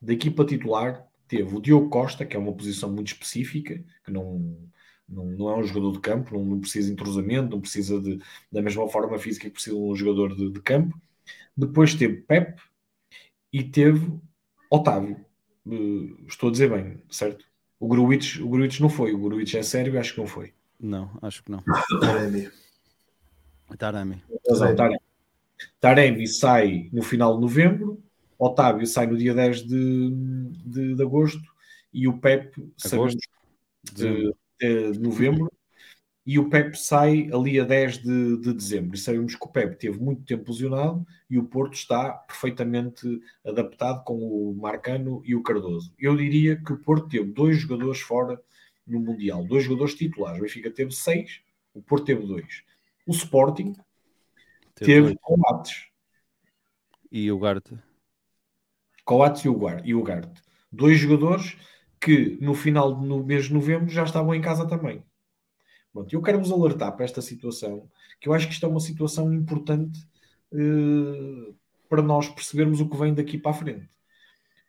[0.00, 4.68] da equipa titular, teve o Diogo Costa, que é uma posição muito específica, que não,
[5.08, 8.20] não, não é um jogador de campo, não, não precisa de entrosamento, não precisa de,
[8.50, 10.98] da mesma forma física que precisa de um jogador de, de campo.
[11.56, 12.60] Depois teve Pep
[13.52, 14.12] e teve
[14.70, 15.24] Otávio.
[15.66, 17.44] Uh, estou a dizer bem, certo?
[17.78, 20.52] O Gruitch, o Gruitch não foi, o Gruitch é sério, acho que não foi.
[20.78, 21.62] Não, acho que não.
[22.00, 22.50] Taremi.
[23.76, 24.24] Taremi.
[24.76, 24.98] Taremi.
[25.78, 28.02] Taremi sai no final de novembro,
[28.40, 30.10] Otávio sai no dia 10 de,
[30.64, 31.42] de, de agosto
[31.92, 33.14] e o Pep sabemos
[33.92, 35.52] de, de, novembro
[36.24, 38.94] e o Pep sai ali a 10 de, de dezembro.
[38.94, 44.04] E sabemos que o Pep teve muito tempo lesionado e o Porto está perfeitamente adaptado
[44.04, 45.92] com o Marcano e o Cardoso.
[45.98, 48.40] Eu diria que o Porto teve dois jogadores fora
[48.86, 50.38] no Mundial, dois jogadores titulares.
[50.38, 51.42] O Benfica teve seis,
[51.74, 52.64] o Porto teve dois.
[53.06, 53.74] O Sporting
[54.74, 55.88] teve, teve Coates.
[57.12, 57.89] E o Garte.
[59.10, 60.40] Coates e o, e o Garte.
[60.70, 61.56] Dois jogadores
[62.00, 65.02] que no final do mês de novembro já estavam em casa também.
[65.92, 68.78] Pronto, eu quero vos alertar para esta situação, que eu acho que isto é uma
[68.78, 69.98] situação importante
[70.52, 71.52] uh,
[71.88, 73.90] para nós percebermos o que vem daqui para a frente.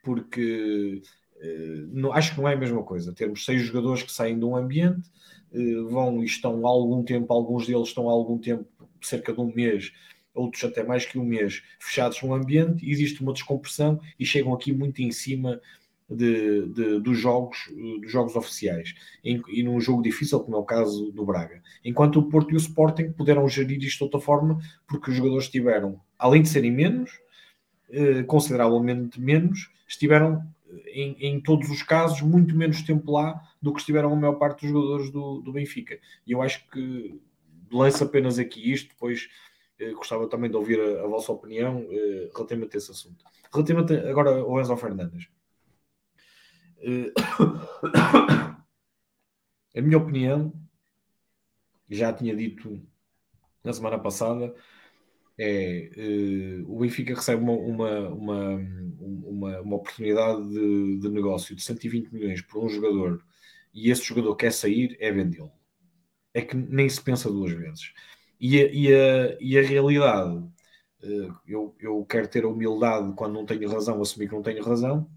[0.04, 1.04] Porque
[1.36, 3.14] uh, não, acho que não é a mesma coisa.
[3.14, 5.08] Termos seis jogadores que saem de um ambiente,
[5.52, 8.66] uh, vão e estão há algum tempo, alguns deles estão há algum tempo,
[9.04, 9.94] cerca de um mês,
[10.34, 14.72] outros até mais que um mês, fechados num ambiente, existe uma descompressão e chegam aqui
[14.72, 15.60] muito em cima
[16.10, 17.58] de, de, dos, jogos,
[18.02, 21.62] dos jogos oficiais em, e num jogo difícil, como é o caso do Braga.
[21.84, 25.50] Enquanto o Porto e o Sporting puderam gerir isto de outra forma, porque os jogadores
[25.50, 27.12] tiveram, além de serem menos,
[27.90, 30.46] eh, consideravelmente menos, estiveram
[30.88, 34.62] em, em, todos os casos muito menos tempo lá do que estiveram a maior parte
[34.62, 36.00] dos jogadores do, do Benfica.
[36.26, 37.20] E eu acho que
[37.72, 39.51] lanço apenas aqui isto, depois eh,
[39.94, 43.24] gostava também de ouvir a, a vossa opinião eh, relativamente a esse assunto.
[43.54, 45.30] Relativamente agora ao Enzo Fernandes.
[46.80, 47.12] Eh,
[49.78, 50.54] a minha opinião,
[51.90, 52.82] já tinha dito
[53.64, 54.54] na semana passada,
[55.38, 58.56] é uh, o Benfica recebe uma, uma, uma,
[59.00, 63.24] uma, uma oportunidade de, de, negócio de 120 milhões por um jogador
[63.74, 65.52] e esse jogador quer sair, é vendê-lo.
[66.34, 67.94] É que nem se pensa duas vezes.
[68.42, 70.36] E a, e a, e a realidade,
[71.04, 74.64] uh, eu, eu quero ter a humildade quando não tenho razão, assumir que não tenho
[74.64, 75.08] razão,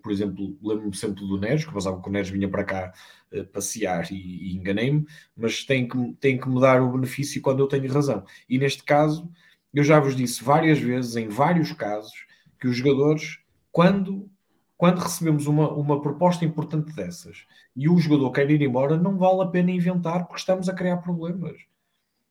[0.00, 2.92] por exemplo, lembro-me sempre do Neres, que pensava que o Neres vinha para cá
[3.32, 5.04] uh, passear e, e enganei-me,
[5.36, 8.24] mas tem que, tem que me dar o benefício quando eu tenho razão.
[8.48, 9.28] E neste caso,
[9.74, 12.14] eu já vos disse várias vezes, em vários casos,
[12.60, 13.40] que os jogadores,
[13.72, 14.30] quando,
[14.76, 19.42] quando recebemos uma, uma proposta importante dessas e o jogador quer ir embora, não vale
[19.42, 21.69] a pena inventar porque estamos a criar problemas.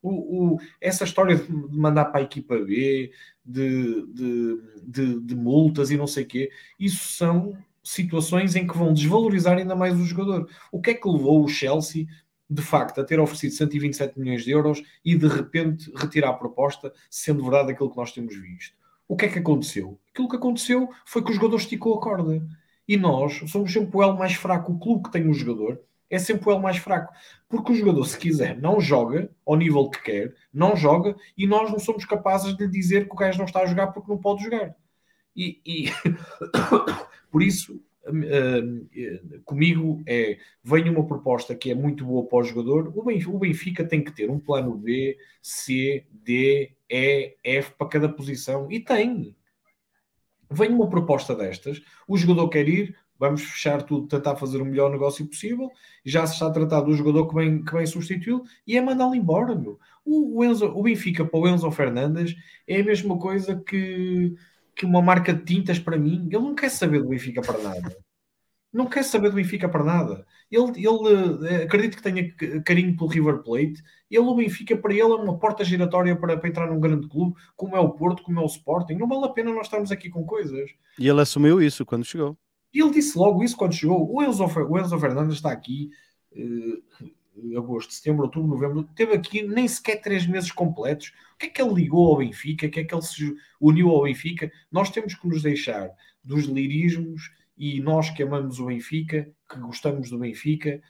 [0.02, 3.12] O, o, essa história de mandar para a equipa B,
[3.44, 8.76] de, de, de, de, multas e não sei o quê, isso são situações em que
[8.76, 10.48] vão desvalorizar ainda mais o jogador.
[10.72, 12.06] O que é que levou o Chelsea,
[12.48, 16.92] de facto, a ter oferecido 127 milhões de euros e de repente retirar a proposta,
[17.10, 18.74] sendo verdade aquilo que nós temos visto?
[19.06, 19.98] O que é que aconteceu?
[20.12, 22.46] Aquilo que aconteceu foi que o jogador esticou a corda.
[22.86, 24.72] E nós somos sempre o elo mais fraco.
[24.72, 25.80] O clube que tem o jogador
[26.10, 27.14] é sempre o elo mais fraco.
[27.48, 31.70] Porque o jogador, se quiser, não joga ao nível que quer, não joga, e nós
[31.70, 34.18] não somos capazes de lhe dizer que o gajo não está a jogar porque não
[34.18, 34.74] pode jogar.
[35.36, 35.84] E, e...
[37.30, 42.92] por isso, uh, comigo é vem uma proposta que é muito boa para o jogador.
[42.96, 48.70] O Benfica tem que ter um plano B, C, D, E, F para cada posição
[48.70, 49.36] e tem.
[50.50, 54.90] Vem uma proposta destas, o jogador quer ir, vamos fechar tudo, tentar fazer o melhor
[54.90, 55.70] negócio possível.
[56.02, 59.54] Já se está a tratar do jogador que vem, que substituí-lo e é mandá-lo embora,
[59.54, 59.78] meu.
[60.02, 62.34] O, o, Enzo, o Benfica para o Enzo Fernandes
[62.66, 64.34] é a mesma coisa que,
[64.74, 66.28] que uma marca de tintas para mim.
[66.32, 67.94] Ele não quer saber do Benfica para nada.
[68.72, 70.26] Não quer saber do Benfica para nada.
[70.50, 72.32] Ele, ele eh, acredito que tenha
[72.64, 73.82] carinho pelo River Plate.
[74.10, 77.34] Ele, o Benfica, para ele é uma porta giratória para, para entrar num grande clube,
[77.54, 78.94] como é o Porto, como é o Sporting.
[78.94, 80.70] Não vale a pena nós estarmos aqui com coisas.
[80.98, 82.38] E ele assumiu isso quando chegou.
[82.72, 84.12] E ele disse logo isso quando chegou.
[84.12, 85.90] O Enzo, o Enzo Fernandes está aqui,
[86.32, 91.12] uh, agosto, setembro, outubro, novembro, teve aqui nem sequer três meses completos.
[91.34, 92.66] O que é que ele ligou ao Benfica?
[92.66, 94.50] O que é que ele se uniu ao Benfica?
[94.70, 95.90] Nós temos que nos deixar
[96.22, 100.80] dos lirismos e nós que amamos o Benfica, que gostamos do Benfica,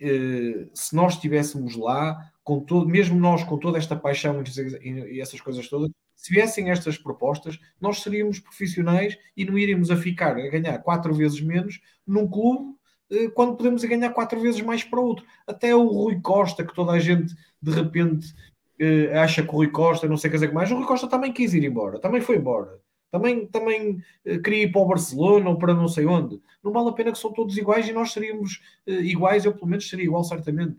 [0.00, 4.42] eh, se nós estivéssemos lá, com todo, mesmo nós com toda esta paixão
[4.82, 5.90] e essas coisas todas,
[6.20, 11.14] se viessem estas propostas, nós seríamos profissionais e não iríamos a ficar a ganhar quatro
[11.14, 12.74] vezes menos num clube
[13.10, 15.24] eh, quando podemos ganhar quatro vezes mais para outro.
[15.46, 18.34] Até o Rui Costa, que toda a gente de repente
[18.78, 21.32] eh, acha que o Rui Costa não sei o que mais, o Rui Costa também
[21.32, 22.78] quis ir embora, também foi embora.
[23.10, 26.38] Também, também eh, queria ir para o Barcelona ou para não sei onde.
[26.62, 29.88] Não vale a pena que são todos iguais e nós seríamos iguais, eu pelo menos
[29.88, 30.76] seria igual, certamente.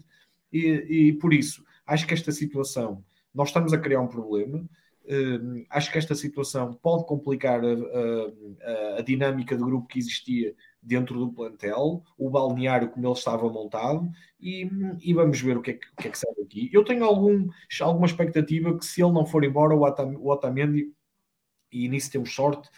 [0.54, 4.64] E, e por isso, acho que esta situação, nós estamos a criar um problema.
[5.12, 10.56] Uh, acho que esta situação pode complicar a, a, a, dinâmica do grupo que existia
[10.82, 14.70] dentro do plantel, o balneário como ele estava montado, e,
[15.02, 16.70] e vamos ver o que, é que, que, é que sai daqui.
[16.72, 17.50] Eu tenho algum,
[17.82, 20.94] alguma expectativa que se ele não for embora, o, Otam, o Otamendi,
[21.70, 22.70] e nisso temos sorte,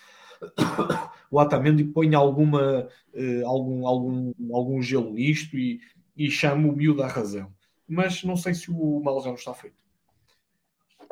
[1.29, 5.79] o Otamendi põe alguma, uh, algum, algum, algum gelo nisto e,
[6.17, 7.53] e chama o miúdo à razão.
[7.87, 9.77] Mas não sei se o mal já não está feito.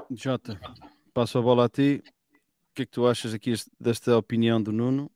[0.09, 0.59] Jota,
[1.13, 2.03] passo a bola a ti.
[2.71, 5.11] O que é que tu achas aqui desta opinião do Nuno?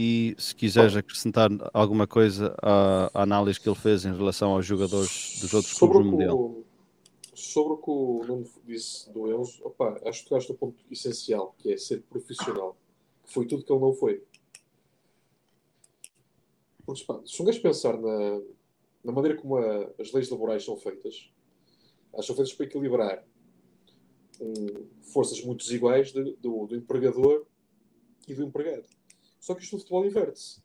[0.00, 4.64] e se quiseres acrescentar alguma coisa à, à, análise que ele fez em relação aos
[4.64, 6.64] jogadores dos outros sobre clubes do Mundial.
[7.34, 11.52] Sobre o que o Nuno disse do Enzo, opa, acho que tocaste o ponto essencial,
[11.58, 12.76] que é ser profissional,
[13.24, 14.22] que foi tudo que ele não foi.
[16.86, 18.40] Porque, pá, se um gajo pensar na,
[19.02, 21.28] na maneira como a, as leis laborais são feitas,
[22.12, 23.24] elas são feitas para equilibrar
[24.40, 27.46] um, forças muito desiguais de, do, do empregador
[28.26, 28.86] e do empregado.
[29.40, 30.62] Só que isto no futebol inverte-se.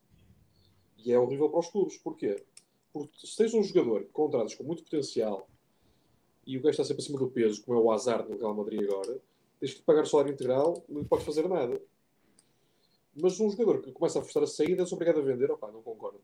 [0.98, 1.98] E é horrível para os clubes.
[1.98, 2.44] Porquê?
[2.92, 5.50] Porque se tens um jogador que contratas com muito potencial
[6.46, 8.84] e o gajo está sempre acima do peso, como é o azar no Real Madrid
[8.84, 9.20] agora,
[9.60, 11.82] tens que pagar o salário integral, não podes fazer nada.
[13.16, 15.50] Mas um jogador que começa a forçar a saída, és obrigado a vender.
[15.52, 16.22] Opá, não concordo.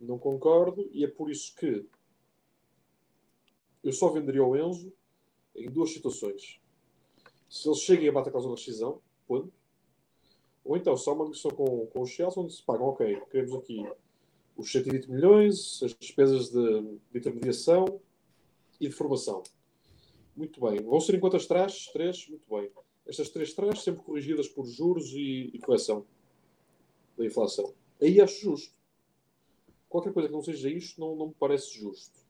[0.00, 1.86] Não concordo e é por isso que
[3.82, 4.92] eu só venderia o Enzo
[5.54, 6.60] em duas situações.
[7.48, 9.52] Se eles cheguem a bater a causa da rescisão, ponto.
[10.64, 13.86] Ou então só uma negociação com, com o Chelsea onde se pagam, ok, queremos aqui
[14.56, 18.00] os 120 milhões, as despesas de, de intermediação
[18.80, 19.42] e de formação.
[20.36, 20.82] Muito bem.
[20.82, 21.86] Vão ser em quantas trás?
[21.92, 22.28] Três?
[22.28, 22.70] Muito bem.
[23.06, 26.06] Estas três trás sempre corrigidas por juros e, e correção
[27.16, 27.74] da inflação.
[28.00, 28.74] Aí acho justo.
[29.88, 32.23] Qualquer coisa que não seja isto não, não me parece justo.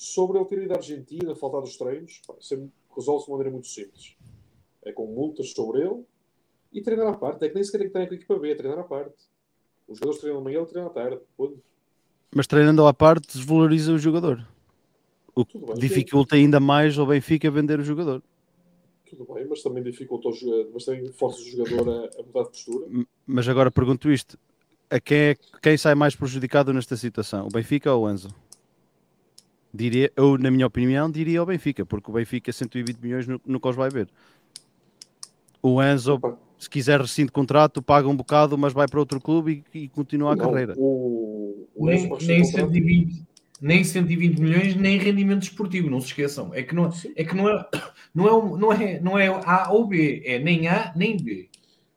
[0.00, 2.22] Sobre ele ter ido à Argentina, faltar dos treinos,
[2.96, 4.16] resolve-se de uma maneira muito simples.
[4.82, 6.02] É com multas sobre ele
[6.72, 7.44] e treinar à parte.
[7.44, 9.12] É que nem sequer tem que estar com a equipa B, é treinar à parte.
[9.86, 11.20] Os jogadores treinam amanhã, ele treina à tarde.
[12.34, 14.48] Mas treinando à parte desvaloriza o jogador.
[15.34, 16.44] O que bem, dificulta sim.
[16.44, 18.22] ainda mais ao Benfica vender o jogador.
[19.04, 22.44] Tudo bem, mas também dificulta o jogador, mas também força o jogador a, a mudar
[22.44, 22.86] de postura.
[23.26, 24.38] Mas agora pergunto isto:
[24.88, 27.46] a quem, é, quem sai mais prejudicado nesta situação?
[27.48, 28.34] O Benfica ou o Enzo?
[29.72, 33.76] Diria, eu, na minha opinião, diria o Benfica, porque o Benfica 120 milhões nunca os
[33.76, 34.08] vai ver.
[35.62, 39.18] O Enzo Opa se quiser recinto de contrato, paga um bocado, mas vai para outro
[39.18, 40.74] clube e, e continua a não, carreira.
[40.76, 43.26] O, o nem, nem, 120,
[43.62, 46.52] nem 120 milhões, nem rendimento esportivo, não se esqueçam.
[46.52, 47.66] É que não é, que não é,
[48.14, 51.48] não é, não é, não é A ou B, é nem A nem B.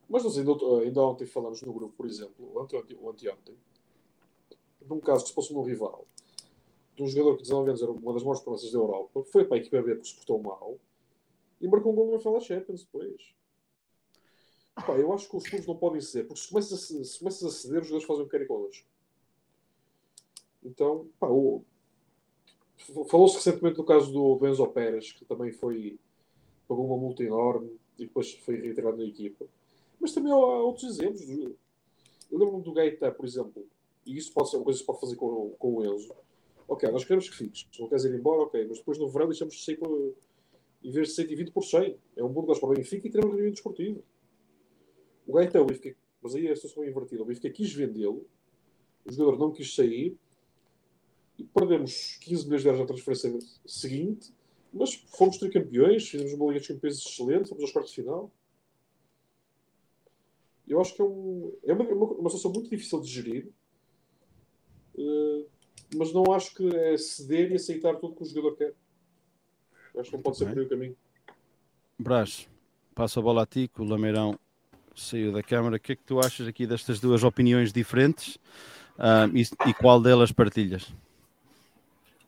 [0.10, 3.56] Mas nós ainda, ainda ontem falamos no grupo, por exemplo, anteontem, anteontem,
[4.82, 6.08] de um caso que se passou no rival,
[6.96, 9.58] de um jogador que 19 anos era uma das maiores promessas da Europa, foi para
[9.58, 10.78] a equipa B porque se portou mal
[11.60, 13.34] e marcou um gol na final da Champions depois.
[14.76, 17.44] Pá, eu acho que os clubes não podem ceder, porque se começas a, se começas
[17.44, 18.88] a ceder, os jogadores fazem o que querem connosco.
[20.64, 21.64] Então, pá, o...
[23.08, 26.00] falou-se recentemente do caso do Benzo Pérez, que também foi
[26.68, 29.46] pagou uma multa enorme e depois foi reintegrado na equipa.
[30.00, 31.22] Mas também há outros exemplos.
[32.32, 33.66] Eu lembro-me do Gaeta, por exemplo,
[34.06, 36.16] e isso pode ser uma coisa que se pode fazer com, com o Enzo.
[36.68, 37.68] Ok, nós queremos que fiques.
[37.72, 40.16] Se não queres ir embora, ok, mas depois no verão deixamos de sair por,
[40.84, 41.98] em vez de 120 por 100.
[42.16, 44.04] É um negócio para o Benfica e queremos rendimento desportivo.
[45.26, 47.22] O Gaeta, o Benfica, mas aí a situação é invertida.
[47.22, 48.26] O Benfica quis vendê-lo,
[49.06, 50.18] o jogador não quis sair,
[51.38, 54.34] e perdemos 15 milhões de euros na transferência seguinte,
[54.72, 58.32] mas fomos tricampeões, fizemos uma Liga de Campeões excelente, fomos aos quartos de final.
[60.68, 63.52] Eu acho que é, um, é uma, uma, uma situação muito difícil de gerir,
[64.96, 65.46] uh,
[65.96, 68.74] mas não acho que é ceder e aceitar tudo que o jogador quer.
[69.98, 70.96] Acho que não pode ser por aí o caminho.
[72.00, 72.48] Brás,
[72.96, 74.38] passo a bola a ti, que o Lameirão
[74.96, 75.76] saiu da Câmara.
[75.76, 78.36] O que é que tu achas aqui destas duas opiniões diferentes
[78.98, 80.94] uh, e, e, qual delas partilhas?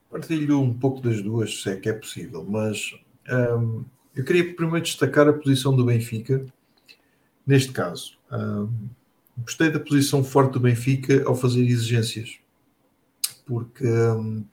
[0.10, 2.96] Partilho um pouco das duas, se é que é possível, mas
[3.30, 3.84] um,
[4.16, 6.46] eu queria primeiro destacar a posição do Benfica
[7.46, 8.18] neste caso.
[8.32, 8.70] Um,
[9.40, 12.40] gostei da posição forte do Benfica ao fazer exigências.
[13.46, 14.46] Porque um,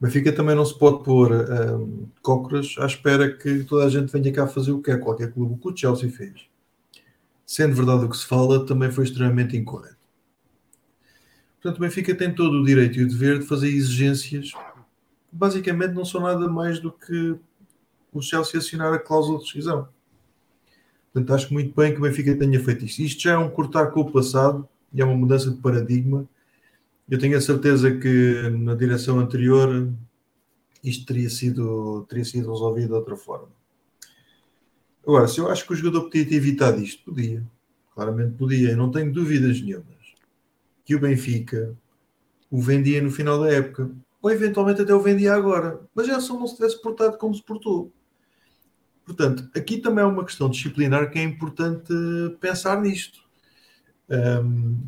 [0.00, 4.32] Benfica também não se pode pôr um, cócoras à espera que toda a gente venha
[4.32, 6.46] cá fazer o que é qualquer clube que o Chelsea fez.
[7.46, 9.96] Sendo verdade o que se fala, também foi extremamente incorreto.
[11.62, 14.58] Portanto, o Benfica tem todo o direito e o dever de fazer exigências que
[15.32, 17.36] basicamente não são nada mais do que
[18.12, 19.88] o Chelsea assinar a cláusula de rescisão.
[21.12, 23.00] Portanto, acho muito bem que o Benfica tenha feito isto.
[23.00, 26.28] Isto já é um cortar com o passado e é uma mudança de paradigma
[27.08, 29.92] eu tenho a certeza que na direção anterior
[30.82, 33.48] isto teria sido, teria sido resolvido de outra forma.
[35.06, 37.44] Agora, se eu acho que o jogador podia ter evitado isto, podia.
[37.94, 38.70] Claramente podia.
[38.70, 39.86] Eu não tenho dúvidas nenhumas
[40.84, 41.76] que o Benfica
[42.50, 43.90] o vendia no final da época.
[44.22, 45.80] Ou eventualmente até o vendia agora.
[45.94, 47.92] Mas já só não se tivesse portado como se portou.
[49.04, 51.92] Portanto, aqui também é uma questão disciplinar que é importante
[52.40, 53.20] pensar nisto.
[54.08, 54.78] Um,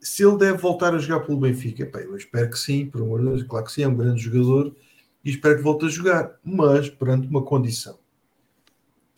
[0.00, 3.20] se ele deve voltar a jogar pelo Benfica, pá, eu espero que sim, por amor
[3.20, 4.74] de Deus, claro que sim, é um grande jogador
[5.24, 7.98] e espero que volte a jogar, mas perante uma condição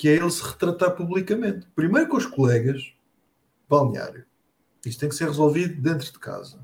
[0.02, 1.64] que é ele se retratar publicamente.
[1.76, 2.92] Primeiro com os colegas,
[3.68, 4.24] balneário.
[4.84, 6.58] Isto tem que ser resolvido dentro de casa.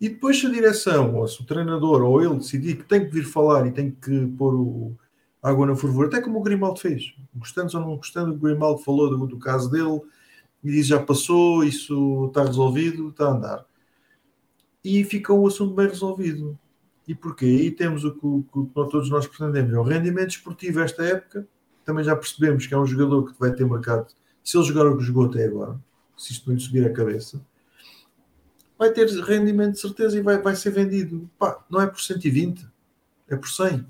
[0.00, 3.12] E depois, se a direção, ou se o treinador, ou ele decidir que tem que
[3.12, 4.96] vir falar e tem que pôr o
[5.42, 7.16] água na fervura, até como o Grimaldo fez.
[7.34, 10.00] Gostando ou não gostando, o Grimaldo falou do, do caso dele,
[10.66, 13.66] e diz já passou, isso está resolvido, está a andar.
[14.82, 16.58] E fica um assunto bem resolvido.
[17.06, 17.46] E porquê?
[17.46, 21.46] E temos o que, o que todos nós pretendemos, é o rendimento esportivo esta época.
[21.84, 24.08] Também já percebemos que é um jogador que vai ter mercado,
[24.42, 25.78] se ele jogar o que jogou até agora,
[26.16, 27.40] se isto não lhe subir a cabeça,
[28.76, 31.30] vai ter rendimento de certeza e vai, vai ser vendido.
[31.38, 32.66] Pá, não é por 120,
[33.28, 33.86] é por 100.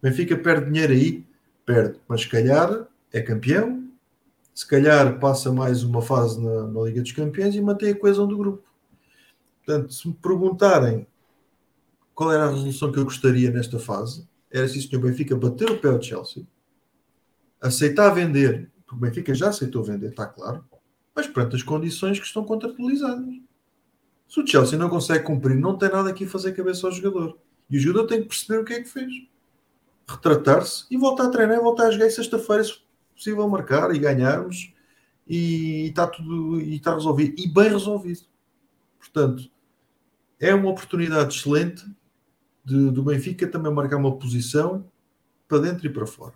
[0.00, 1.26] Benfica perde dinheiro aí,
[1.66, 3.91] perde, mas se calhar é campeão
[4.54, 8.26] se calhar passa mais uma fase na, na, Liga dos Campeões e mantém a coesão
[8.26, 8.62] do grupo.
[9.64, 11.06] Portanto, se me perguntarem
[12.14, 14.98] qual era a resolução que eu gostaria nesta fase, era se o Sr.
[14.98, 16.46] Benfica bater o pé ao Chelsea,
[17.60, 20.64] aceitar vender, porque o Benfica já aceitou vender, está claro,
[21.14, 23.24] mas perante as condições que estão contratualizadas.
[24.28, 27.38] Se o Chelsea não consegue cumprir, não tem nada aqui a fazer cabeça ao jogador.
[27.70, 29.12] E o jogador tem que perceber o que é que fez.
[30.08, 32.62] Retratar-se e voltar a treinar voltar a jogar sexta-feira
[33.14, 34.72] possível marcar e ganharmos
[35.26, 38.22] e está tudo e está resolvido e bem resolvido.
[38.98, 39.50] Portanto,
[40.40, 41.84] é uma oportunidade excelente
[42.64, 44.84] de, do Benfica também marcar uma posição
[45.48, 46.34] para dentro e para fora.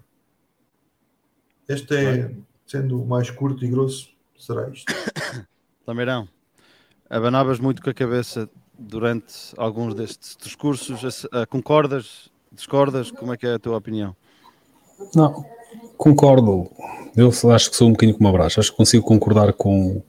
[1.68, 2.34] Este é,
[2.66, 4.92] sendo mais curto e grosso, será isto.
[5.84, 6.28] Tameirão,
[7.08, 8.48] abanavas muito com a cabeça
[8.78, 11.26] durante alguns destes discursos.
[11.48, 12.30] Concordas?
[12.52, 13.10] Discordas?
[13.10, 14.16] Como é que é a tua opinião?
[15.14, 15.44] Não,
[15.96, 16.70] concordo.
[17.16, 18.58] Eu acho que sou um bocadinho como a Brás.
[18.58, 20.02] Acho que consigo concordar com,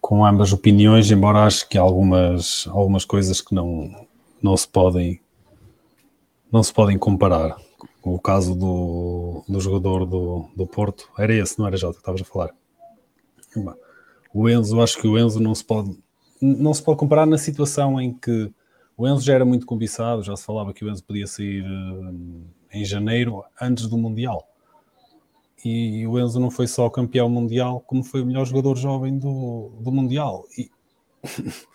[0.00, 3.90] com ambas opiniões, embora acho que há algumas, algumas coisas que não,
[4.42, 5.20] não se podem
[6.50, 7.56] não se podem comparar.
[8.02, 12.22] O caso do, do jogador do, do Porto era esse, não era Jota que estavas
[12.22, 12.50] a falar.
[14.32, 15.98] O Enzo, acho que o Enzo não se pode
[16.40, 18.52] não se pode comparar na situação em que
[18.96, 21.64] o Enzo já era muito cobiçado, já se falava que o Enzo podia sair
[22.72, 24.46] em janeiro, antes do Mundial.
[25.64, 29.72] E o Enzo não foi só campeão mundial, como foi o melhor jogador jovem do,
[29.80, 30.44] do Mundial.
[30.56, 30.70] E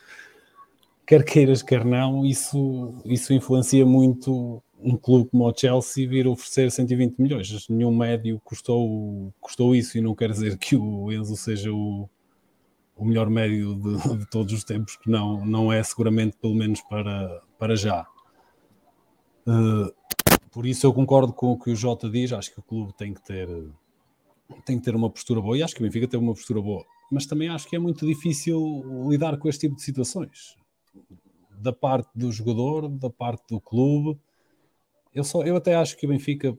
[1.06, 6.72] quer queiras, quer não, isso, isso influencia muito um clube como o Chelsea vir oferecer
[6.72, 7.68] 120 milhões.
[7.70, 12.10] Nenhum médio custou, custou isso e não quer dizer que o Enzo seja o,
[12.96, 16.82] o melhor médio de, de, todos os tempos, que não, não é seguramente, pelo menos
[16.82, 18.08] para, para já.
[19.46, 19.92] Uh,
[20.52, 23.14] por isso eu concordo com o que o Jota diz, acho que o clube tem
[23.14, 23.48] que ter
[24.66, 26.86] tem que ter uma postura boa e acho que o Benfica tem uma postura boa,
[27.10, 30.58] mas também acho que é muito difícil lidar com este tipo de situações
[31.62, 34.20] da parte do jogador, da parte do clube.
[35.14, 36.58] Eu, só, eu até acho que o Benfica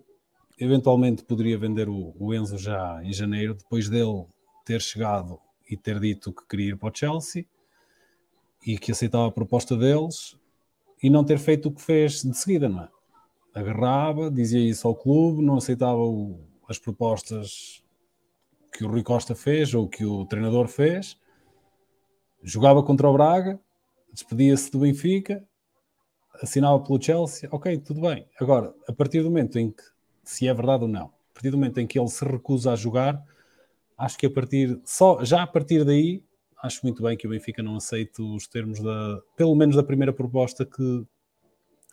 [0.59, 4.25] eventualmente poderia vender o, o Enzo já em janeiro, depois dele
[4.65, 7.45] ter chegado e ter dito que queria ir para o Chelsea
[8.65, 10.37] e que aceitava a proposta deles
[11.03, 12.89] e não ter feito o que fez de seguida, não é?
[13.55, 17.83] Agarrava, dizia isso ao clube, não aceitava o, as propostas
[18.73, 21.19] que o Rui Costa fez ou que o treinador fez,
[22.43, 23.61] jogava contra o Braga,
[24.13, 25.45] despedia-se do Benfica,
[26.41, 28.27] assinava pelo Chelsea, ok, tudo bem.
[28.41, 29.83] Agora, a partir do momento em que,
[30.25, 32.77] se é verdade ou não, a partir do momento em que ele se recusa a
[32.77, 33.23] jogar,
[33.97, 36.25] acho que a partir, só, já a partir daí,
[36.63, 40.13] acho muito bem que o Benfica não aceite os termos da, pelo menos da primeira
[40.13, 41.07] proposta que,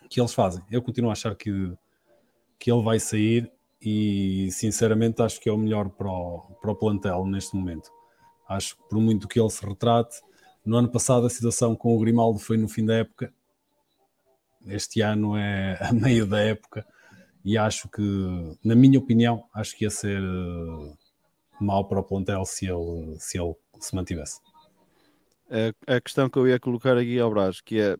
[0.09, 0.63] que eles fazem.
[0.71, 1.73] Eu continuo a achar que,
[2.57, 3.51] que ele vai sair
[3.81, 7.89] e sinceramente acho que é o melhor para o, para o plantel neste momento.
[8.47, 10.21] Acho que por muito que ele se retrate,
[10.65, 13.33] No ano passado a situação com o Grimaldo foi no fim da época.
[14.65, 16.85] Este ano é a meio da época
[17.45, 18.01] e acho que,
[18.63, 20.97] na minha opinião, acho que ia ser uh,
[21.59, 24.41] mau para o plantel se ele se, ele se mantivesse.
[25.49, 27.97] A, a questão que eu ia colocar aqui ao Brás, que é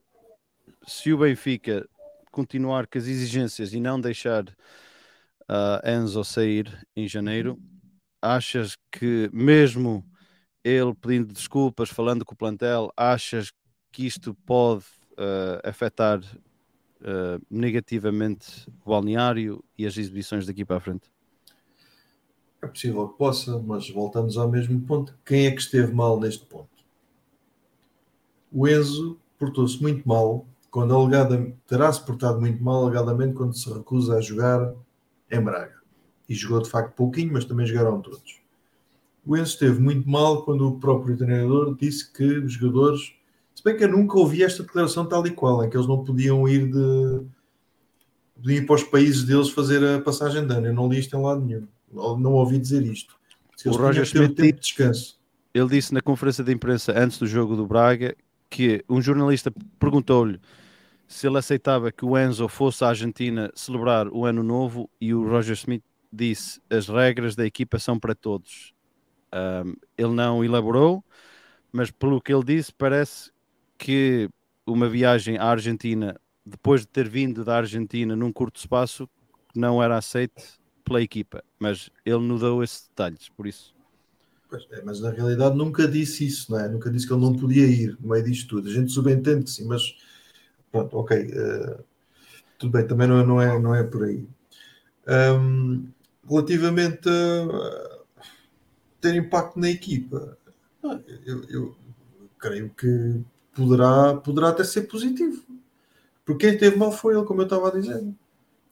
[0.86, 1.88] se o Benfica
[2.30, 4.44] continuar com as exigências e não deixar
[5.50, 7.58] uh, Enzo sair em janeiro,
[8.22, 10.04] achas que mesmo
[10.62, 13.50] ele pedindo desculpas, falando com o plantel, achas
[13.90, 20.80] que isto pode uh, afetar uh, negativamente o balneário e as exibições daqui para a
[20.80, 21.10] frente?
[22.62, 25.18] É possível que possa, mas voltamos ao mesmo ponto.
[25.24, 26.68] Quem é que esteve mal neste ponto?
[28.52, 34.16] O Enzo portou-se muito mal quando alegada, terá-se portado muito mal, alegadamente, quando se recusa
[34.16, 34.72] a jogar
[35.30, 35.74] em Braga.
[36.28, 38.40] E jogou de facto pouquinho, mas também jogaram todos.
[39.26, 43.12] O Enzo esteve muito mal quando o próprio treinador disse que os jogadores.
[43.54, 46.04] Se bem que eu nunca ouvi esta declaração tal e qual, em que eles não
[46.04, 47.26] podiam ir de.
[48.36, 50.68] podiam ir para os países deles fazer a passagem de ano.
[50.68, 51.66] Eu não li isto em lado nenhum.
[51.92, 53.16] Não ouvi dizer isto.
[53.66, 55.20] O Roger Smith tempo de descanso.
[55.52, 58.16] Ele disse na conferência de imprensa antes do jogo do Braga
[58.50, 60.40] que um jornalista perguntou-lhe
[61.06, 65.26] se ele aceitava que o Enzo fosse à Argentina celebrar o ano novo e o
[65.26, 68.74] Roger Smith disse as regras da equipa são para todos
[69.32, 71.04] um, ele não elaborou,
[71.72, 73.30] mas pelo que ele disse, parece
[73.78, 74.28] que
[74.66, 79.08] uma viagem à Argentina, depois de ter vindo da Argentina num curto espaço,
[79.54, 83.74] não era aceite pela equipa, mas ele não deu esses detalhes, por isso.
[84.70, 86.68] É, mas na realidade nunca disse isso, não é?
[86.68, 88.68] Nunca disse que ele não podia ir no meio disto tudo.
[88.68, 89.82] A gente subentende que sim, mas
[90.72, 91.16] pronto, ok.
[91.18, 91.84] Uh,
[92.58, 94.26] tudo bem, também não é, não é, não é por aí.
[95.08, 95.88] Um,
[96.28, 97.98] relativamente a
[99.00, 100.36] ter impacto na equipa?
[101.24, 101.76] Eu, eu,
[102.38, 103.20] creio que
[103.54, 105.42] poderá, poderá até ser positivo.
[106.24, 108.02] Porque quem teve mal foi ele, como eu estava a dizer.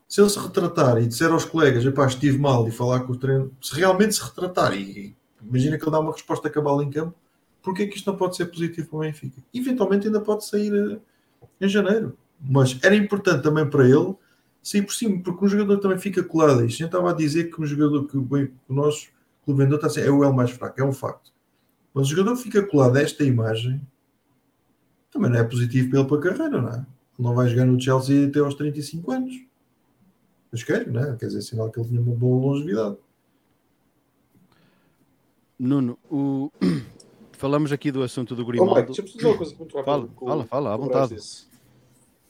[0.07, 3.55] Se ele se retratar e disser aos colegas, estive mal e falar com o treino,
[3.61, 7.15] se realmente se retratar e imagina que ele dá uma resposta cabal em campo,
[7.61, 9.41] porque é que isto não pode ser positivo para o Benfica?
[9.53, 10.99] Eventualmente ainda pode sair eh,
[11.61, 12.17] em janeiro.
[12.39, 14.15] Mas era importante também para ele
[14.63, 16.65] sair por cima, porque um jogador também fica colado.
[16.65, 19.09] Isto estava a dizer que um jogador que, que nós
[19.45, 21.31] o vendedor está a é o L mais fraco, é um facto.
[21.93, 23.81] Mas o jogador fica colado a esta imagem,
[25.11, 26.75] também não é positivo para ele para a carreira, não é?
[26.75, 29.43] Ele não vai jogar no Chelsea até aos 35 anos.
[30.51, 31.15] Mas quer, não é?
[31.15, 32.97] Quer dizer, sinal que ele tinha uma boa longevidade.
[35.59, 36.49] Nuno, o...
[37.33, 38.79] falamos aqui do assunto do Grimaldo.
[38.79, 39.91] Oh, deixa-me dizer uma coisa muito rápida.
[39.91, 41.17] Fala, com, fala, fala, à vontade.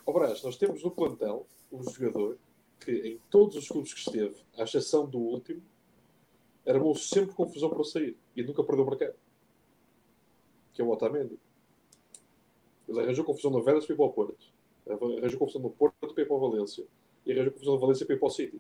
[0.04, 2.40] Ó Brás, nós temos no plantel um jogador
[2.80, 5.62] que em todos os clubes que esteve, à exceção do último,
[6.68, 9.14] armou sempre confusão para sair e nunca perdeu o mercado.
[10.74, 11.38] Que é o Otamendi.
[12.88, 14.46] Ele arranjou confusão no Velas para ir para o Porto.
[14.88, 16.84] Arranjou confusão no Porto para ir para o Valência.
[17.28, 18.60] E arranjou confusão no Valência para ir para o City.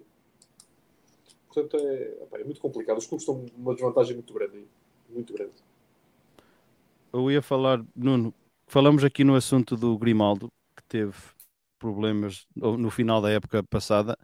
[1.51, 2.97] Portanto, é, é muito complicado.
[2.97, 4.65] Os clubes estão numa desvantagem muito grande.
[5.09, 5.53] Muito grande.
[7.11, 8.33] Eu ia falar, Nuno,
[8.67, 11.15] falamos aqui no assunto do Grimaldo, que teve
[11.79, 14.15] problemas no final da época passada.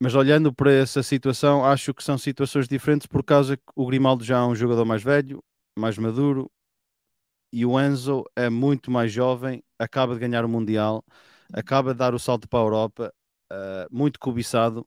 [0.00, 4.22] Mas olhando para essa situação, acho que são situações diferentes por causa que o Grimaldo
[4.22, 5.42] já é um jogador mais velho,
[5.76, 6.50] mais maduro,
[7.52, 11.02] e o Enzo é muito mais jovem, acaba de ganhar o Mundial,
[11.52, 13.14] acaba de dar o salto para a Europa,
[13.50, 14.86] uh, muito cobiçado.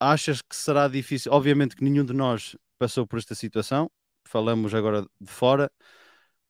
[0.00, 1.30] Achas que será difícil?
[1.30, 3.90] Obviamente que nenhum de nós passou por esta situação,
[4.26, 5.70] falamos agora de fora.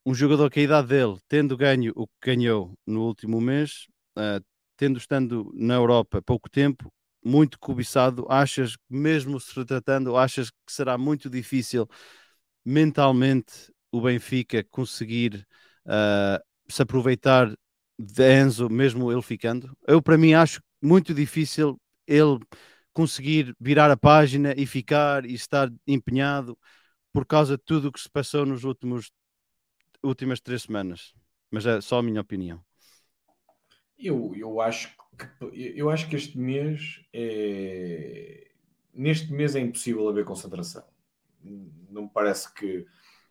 [0.07, 3.87] Um jogador que a idade dele, tendo ganho o que ganhou no último mês,
[4.17, 4.43] uh,
[4.77, 6.93] tendo estando na Europa pouco tempo,
[7.25, 11.89] muito cobiçado, achas, mesmo se retratando, achas que será muito difícil
[12.65, 15.47] mentalmente o Benfica conseguir
[15.87, 17.53] uh, se aproveitar
[17.99, 19.77] de Enzo, mesmo ele ficando?
[19.87, 22.39] Eu, para mim, acho muito difícil ele
[22.93, 26.59] conseguir virar a página e ficar e estar empenhado
[27.13, 29.11] por causa de tudo o que se passou nos últimos
[30.03, 31.15] últimas três semanas.
[31.51, 32.63] Mas é só a minha opinião.
[33.99, 35.01] Eu, eu acho que
[35.53, 38.51] eu acho que este mês é
[38.95, 40.85] neste mês é impossível haver concentração.
[41.43, 42.87] Não me parece que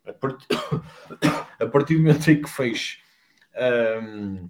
[0.05, 0.11] a,
[1.63, 3.01] a partir do momento em que fez
[4.03, 4.49] um,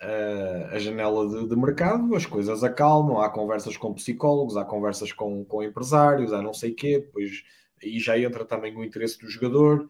[0.00, 5.44] a, janela de, de, mercado, as coisas acalmam, há conversas com psicólogos, há conversas com,
[5.44, 7.42] com empresários, há não sei quê, depois
[7.82, 9.88] aí já entra também o interesse do jogador.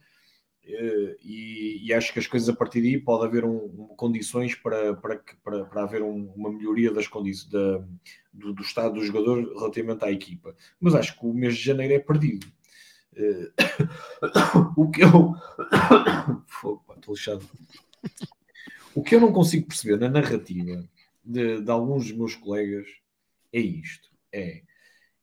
[0.62, 4.54] Eh, e, e, acho que as coisas a partir daí pode haver um, um, condições
[4.54, 7.84] para, para, para, para haver um, uma melhoria das condições da,
[8.32, 10.54] do, do, estado do jogador relativamente à equipa.
[10.78, 12.46] Mas acho que o mês de janeiro é perdido.
[13.12, 13.52] Uh,
[14.76, 15.34] o que eu.
[16.46, 17.44] Fogo, estou lixado.
[18.94, 20.88] O que eu não consigo perceber na narrativa
[21.24, 22.86] de, de alguns dos meus colegas
[23.52, 24.62] é isto: é,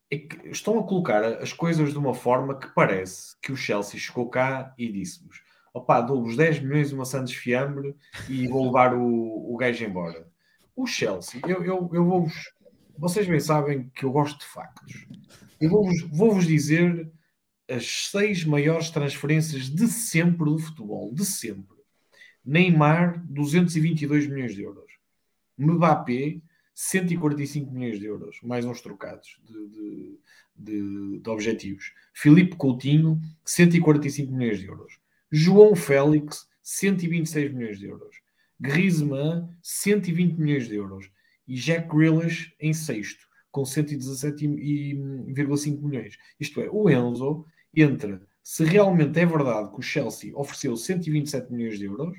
[0.09, 3.99] é que estão a colocar as coisas de uma forma que parece que o Chelsea
[3.99, 5.41] chegou cá e disse-vos:
[5.74, 7.95] opá, dou-vos 10 milhões uma Santos Fiambre
[8.30, 10.28] e vou levar o, o gajo embora.
[10.76, 12.53] O Chelsea, eu, eu, eu vou-vos.
[12.97, 15.07] Vocês bem sabem que eu gosto de factos.
[15.59, 17.11] Eu vou-vos vou dizer
[17.70, 21.13] as seis maiores transferências de sempre do futebol.
[21.13, 21.76] De sempre.
[22.47, 24.93] Neymar, 222 milhões de euros.
[25.57, 26.39] Mbappé,
[26.73, 30.17] 145 milhões de euros, mais uns trocados de, de,
[30.55, 31.91] de, de objetivos.
[32.13, 34.97] Filipe Coutinho, 145 milhões de euros.
[35.29, 38.21] João Félix, 126 milhões de euros.
[38.57, 41.11] Griezmann, 120 milhões de euros.
[41.45, 46.17] E Jack Grealish em sexto, com 117,5 milhões.
[46.39, 47.45] Isto é, o Enzo
[47.75, 52.17] entra, se realmente é verdade que o Chelsea ofereceu 127 milhões de euros,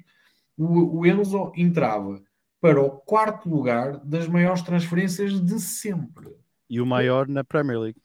[0.59, 2.21] o, o Enzo entrava
[2.61, 6.29] para o quarto lugar das maiores transferências de sempre.
[6.69, 8.01] E o maior na Premier League.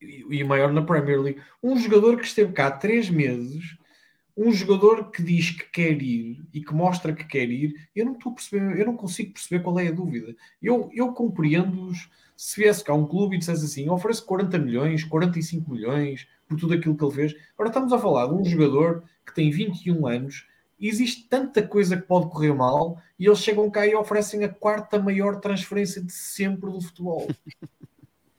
[0.00, 1.40] E, e o maior na Premier League.
[1.62, 3.78] Um jogador que esteve cá há três meses,
[4.36, 8.14] um jogador que diz que quer ir e que mostra que quer ir, eu não
[8.14, 10.34] estou a perceber, eu não consigo perceber qual é a dúvida.
[10.60, 15.70] Eu, eu compreendo-os se viesse cá um clube e dissesse assim, oferece 40 milhões, 45
[15.70, 17.36] milhões por tudo aquilo que ele fez.
[17.52, 20.46] Agora estamos a falar de um jogador que tem 21 anos,
[20.88, 24.98] existe tanta coisa que pode correr mal e eles chegam cá e oferecem a quarta
[24.98, 27.28] maior transferência de sempre do futebol.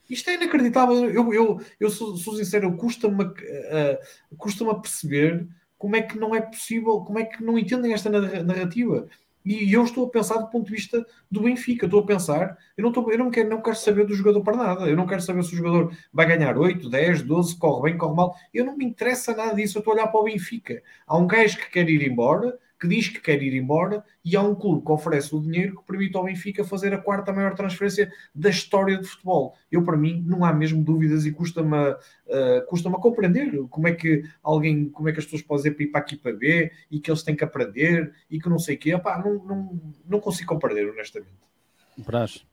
[0.10, 1.10] Isto é inacreditável.
[1.10, 6.42] Eu, eu, eu sou, sou sincero, custa-me uh, custa perceber como é que não é
[6.42, 9.08] possível, como é que não entendem esta narrativa.
[9.44, 11.86] E eu estou a pensar do ponto de vista do Benfica.
[11.86, 14.58] Estou a pensar, eu não, estou, eu não, quero, não quero saber do jogador para
[14.58, 14.88] nada.
[14.88, 18.16] Eu não quero saber se o jogador vai ganhar 8, 10, 12, corre bem, corre
[18.16, 18.36] mal.
[18.54, 19.78] Eu não me interessa nada disso.
[19.78, 20.82] Eu estou a olhar para o Benfica.
[21.08, 24.42] Há um gajo que quer ir embora, que diz que quer ir embora e há
[24.42, 28.12] um clube que oferece o dinheiro que permite ao Benfica fazer a quarta maior transferência
[28.34, 29.56] da história de futebol.
[29.72, 33.94] Eu, para mim, não há mesmo dúvidas e custa-me uh, custa a compreender como é
[33.94, 36.72] que alguém, como é que as pessoas podem dizer para ir para aqui para B
[36.90, 38.96] e que eles têm que aprender e que não sei o quê.
[38.96, 41.32] Epá, não, não, não consigo compreender, honestamente.
[41.98, 42.44] Brás.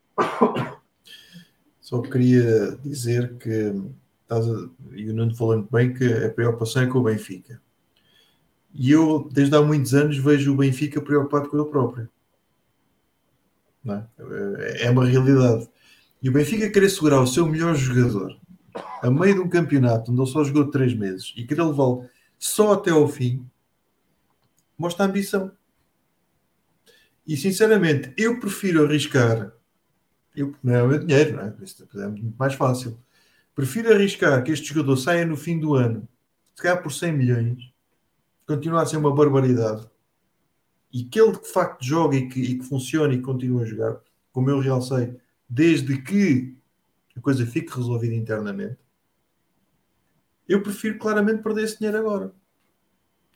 [1.81, 3.73] Só queria dizer que
[4.25, 7.59] estás a, e o Nuno falou muito bem que a preocupação é com o Benfica
[8.75, 12.09] e eu, desde há muitos anos, vejo o Benfica preocupado com ele próprio.
[13.89, 14.87] É?
[14.87, 14.91] é?
[14.91, 15.69] uma realidade.
[16.23, 18.39] E o Benfica querer segurar o seu melhor jogador
[19.03, 22.09] a meio de um campeonato onde ele só jogou três meses e querer levá-lo
[22.39, 23.45] só até ao fim,
[24.77, 25.51] mostra ambição.
[27.27, 29.53] E sinceramente, eu prefiro arriscar.
[30.35, 32.05] Eu, não é o meu dinheiro, não é?
[32.05, 32.99] é muito mais fácil.
[33.55, 36.09] Prefiro arriscar que este jogador saia no fim do ano,
[36.55, 37.73] se calhar por 100 milhões,
[38.49, 39.87] continua a ser uma barbaridade
[40.91, 44.01] e que ele de facto joga e que, e que funcione e continue a jogar,
[44.33, 45.15] como eu realcei,
[45.47, 46.57] desde que
[47.15, 48.79] a coisa fique resolvida internamente,
[50.49, 52.33] eu prefiro claramente perder esse dinheiro agora.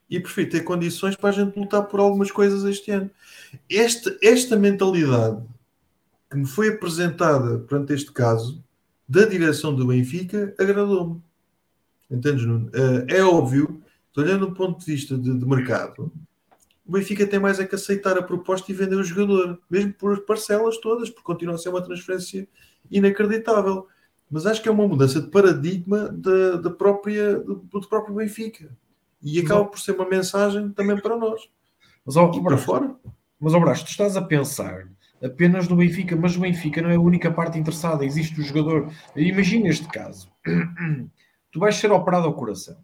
[0.08, 3.10] E prefiro ter condições para a gente lutar por algumas coisas este ano.
[3.70, 5.42] Esta, esta mentalidade
[6.30, 8.64] que me foi apresentada perante este caso
[9.06, 11.22] da direção do Benfica agradou-me.
[12.10, 12.68] Entendes, Nuno?
[12.68, 13.81] Uh, é óbvio
[14.20, 16.12] olhando do ponto de vista de, de, mercado,
[16.86, 20.20] o Benfica tem mais é que aceitar a proposta e vender o jogador, mesmo por
[20.24, 22.46] parcelas todas, porque continua a ser uma transferência
[22.90, 23.86] inacreditável.
[24.30, 28.70] Mas acho que é uma mudança de paradigma da, da própria, do, do, próprio Benfica.
[29.22, 31.48] E acaba por ser uma mensagem também para nós.
[32.04, 32.96] Mas, ó, para fora.
[33.38, 34.88] Mas, Brás, tu estás a pensar
[35.22, 38.04] apenas no Benfica, mas o Benfica não é a única parte interessada.
[38.04, 38.90] Existe o jogador.
[39.14, 40.30] Imagina este caso.
[41.52, 42.82] Tu vais ser operado ao coração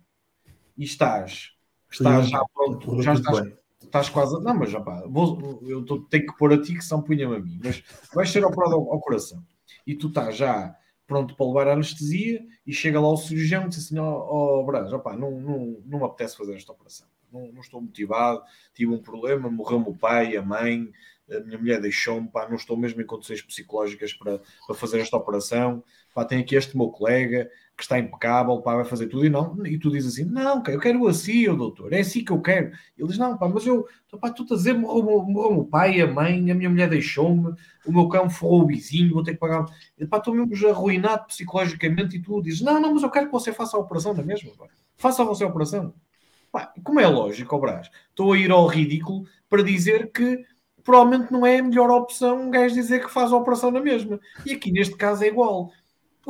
[0.78, 1.50] e estás,
[1.90, 3.42] estás já pronto, já estás,
[3.82, 4.40] estás quase.
[4.42, 7.36] Não, mas já pá, vou, eu tô, tenho que pôr a ti que são punha-me
[7.36, 7.82] a mim, mas
[8.14, 9.44] vais ser operado ao, ao coração.
[9.84, 10.74] E tu estás já
[11.06, 14.64] pronto para levar a anestesia e chega lá o cirurgião e diz assim: Ó oh,
[14.64, 18.92] Brás, opá, não, não, não me apetece fazer esta operação, não, não estou motivado, tive
[18.92, 20.88] um problema, morreu o pai, a mãe,
[21.30, 25.16] a minha mulher deixou-me, pá, não estou mesmo em condições psicológicas para, para fazer esta
[25.16, 25.82] operação,
[26.14, 29.64] pá, tem aqui este meu colega, que está impecável, pá, vai fazer tudo e não,
[29.64, 32.72] e tu dizes assim, não, eu quero assim, doutor, é assim que eu quero.
[32.98, 33.86] Ele diz, não, pá, mas eu,
[34.20, 37.54] pá, tu estás a dizer, morreu, morreu o pai, a mãe, a minha mulher deixou-me,
[37.86, 39.64] o meu cão forrou o vizinho, vou ter que pagar.
[39.96, 43.32] E, pá, estou mesmo arruinado psicologicamente e tu dizes, não, não, mas eu quero que
[43.32, 44.66] você faça a operação na mesma, pá.
[44.96, 45.94] faça você a operação.
[46.50, 50.44] Pá, como é lógico, Brás, estou a ir ao ridículo para dizer que
[50.82, 54.18] provavelmente não é a melhor opção um gajo dizer que faz a operação na mesma.
[54.44, 55.70] E aqui neste caso é igual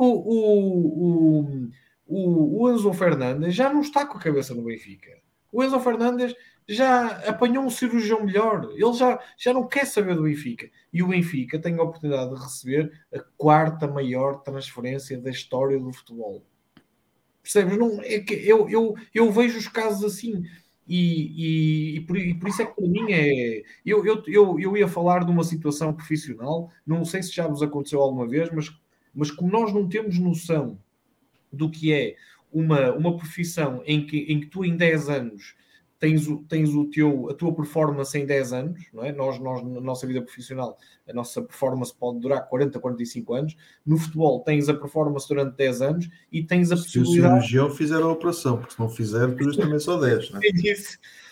[0.07, 1.69] o,
[2.07, 5.11] o, o, Enzo Fernandes já não está com a cabeça no Benfica.
[5.51, 6.35] O Enzo Fernandes
[6.67, 8.69] já apanhou um cirurgião melhor.
[8.73, 10.69] Ele já, já não quer saber do Benfica.
[10.93, 15.91] E o Benfica tem a oportunidade de receber a quarta maior transferência da história do
[15.91, 16.43] futebol.
[17.41, 17.77] Percebes?
[17.77, 20.43] Não, é que eu, eu, eu vejo os casos assim.
[20.87, 23.63] E, e, e, por, e, por, isso é que para mim é.
[23.85, 27.61] Eu, eu, eu, eu ia falar de uma situação profissional, não sei se já vos
[27.61, 28.71] aconteceu alguma vez, mas,
[29.13, 30.77] mas como nós não temos noção
[31.51, 32.15] do que é
[32.51, 35.55] uma, uma profissão em que, em que tu em 10 anos
[35.99, 39.11] tens, o, tens o teu, a tua performance em 10 anos, não é?
[39.11, 43.57] Nós, nós, na nossa vida profissional, a nossa performance pode durar 40, 45 anos.
[43.85, 47.17] No futebol, tens a performance durante 10 anos e tens a se possibilidade.
[47.17, 50.39] Se o cirurgião fizer a operação, porque se não fizer, tu também só 10, não
[50.39, 50.49] é?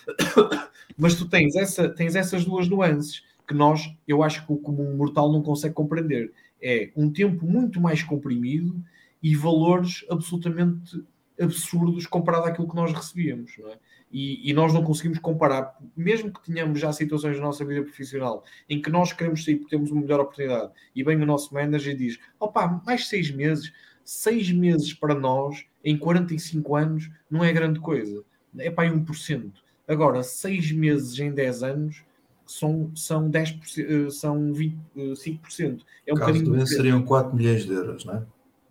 [0.98, 4.96] Mas tu tens, essa, tens essas duas nuances que nós, eu acho que o comum
[4.96, 6.34] mortal não consegue compreender.
[6.62, 8.84] É um tempo muito mais comprimido
[9.22, 11.04] e valores absolutamente
[11.40, 13.78] absurdos comparado àquilo que nós recebíamos, não é?
[14.10, 18.42] E, e, nós não conseguimos comparar, mesmo que tenhamos já situações na nossa vida profissional
[18.70, 21.96] em que nós queremos sair porque temos uma melhor oportunidade e vem o nosso manager
[21.96, 23.74] diz: opá, mais seis meses,
[24.06, 28.24] seis meses para nós em 45 anos não é grande coisa,
[28.58, 29.52] é para 1%.
[29.86, 32.06] Agora, seis meses em 10 anos
[32.48, 35.82] são, são 10%, são 20, 5%.
[36.06, 36.68] É um Caso bocadinho.
[36.68, 38.24] seriam 4 milhões de euros, não é?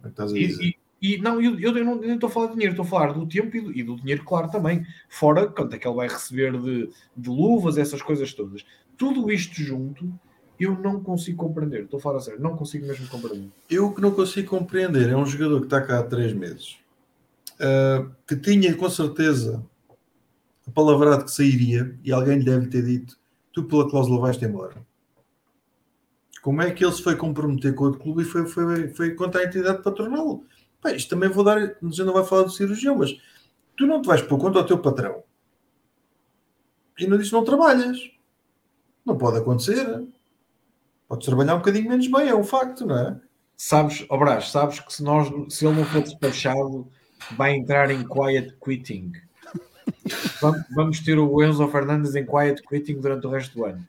[0.04, 0.64] é estás a dizer.
[0.64, 3.12] E, e não, eu, eu não nem estou a falar de dinheiro, estou a falar
[3.12, 4.84] do tempo e do, e do, dinheiro, claro, também.
[5.08, 8.64] Fora quanto é que ele vai receber de, de luvas, essas coisas todas.
[8.96, 10.10] Tudo isto junto,
[10.58, 11.84] eu não consigo compreender.
[11.84, 13.50] Estou a falar a sério, não consigo mesmo compreender.
[13.68, 16.78] Eu que não consigo compreender é um jogador que está cá há três meses,
[17.60, 19.62] uh, que tinha com certeza
[20.66, 23.18] a palavra que sairia e alguém lhe deve ter dito:
[23.56, 24.86] tu pela cláusula vais-te embora.
[26.42, 29.40] Como é que ele se foi comprometer com outro clube e foi, foi, foi contra
[29.40, 30.44] a entidade patronal?
[30.78, 33.18] Pá, isto também vou dar, a não vai falar do cirurgião, mas
[33.74, 35.24] tu não te vais pôr contra o teu patrão
[36.98, 37.98] e não diz não trabalhas.
[39.06, 40.06] Não pode acontecer.
[41.08, 43.18] Podes trabalhar um bocadinho menos bem, é um facto, não é?
[43.56, 46.86] Sabes, Brás, sabes que se, nós, se ele não for despachado,
[47.38, 49.12] vai entrar em quiet quitting.
[50.74, 53.86] Vamos ter o Enzo Fernandes em quiet quitting durante o resto do ano.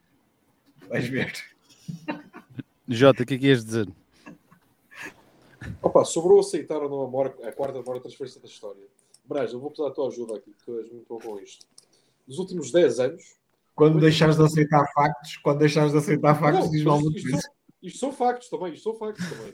[0.89, 1.34] Vais ver.
[2.88, 3.88] Jota, o que é que ias dizer?
[5.82, 8.84] Opa, sobrou aceitar ou não a, maior, a quarta maior transferência da história.
[9.26, 11.65] Braz, eu vou precisar da tua ajuda aqui, que és muito bom com isto.
[12.28, 13.36] Nos últimos 10 anos.
[13.76, 17.51] Quando deixares de aceitar factos, quando deixares de aceitar factos, diz mal isto, isto,
[17.82, 19.53] isto são factos também, isto são factos também.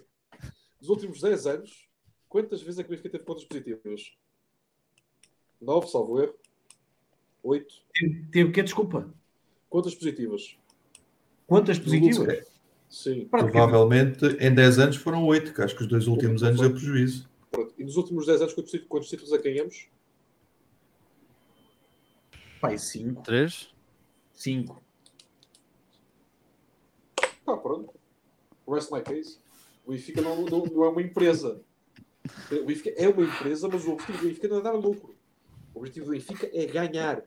[0.80, 1.90] Nos últimos 10 anos,
[2.30, 4.18] quantas vezes é que o Benfica teve pontos positivos?
[5.60, 6.36] 9, salvo erro.
[7.44, 7.76] 8.
[8.32, 8.64] Teve o quê?
[8.64, 9.14] Desculpa.
[9.70, 10.58] Quantas positivas?
[11.46, 12.48] Quantas positivas?
[12.90, 13.26] Sim.
[13.26, 17.28] Provavelmente em 10 anos foram 8, que acho que os dois últimos anos é prejuízo.
[17.52, 17.74] Pronto.
[17.78, 19.88] E nos últimos 10 anos, quantos, quantos títulos é que ganhamos?
[22.62, 23.24] Pai, 5.
[23.24, 23.74] 3?
[24.34, 24.82] 5.
[27.46, 27.94] Tá, pronto.
[28.68, 29.38] Rest my case.
[29.86, 31.62] O Benfica não, não, não, é uma empresa.
[32.52, 35.16] O Benfica é uma empresa, mas o objetivo do Benfica não é dar lucro.
[35.74, 37.24] O objetivo do Benfica é ganhar.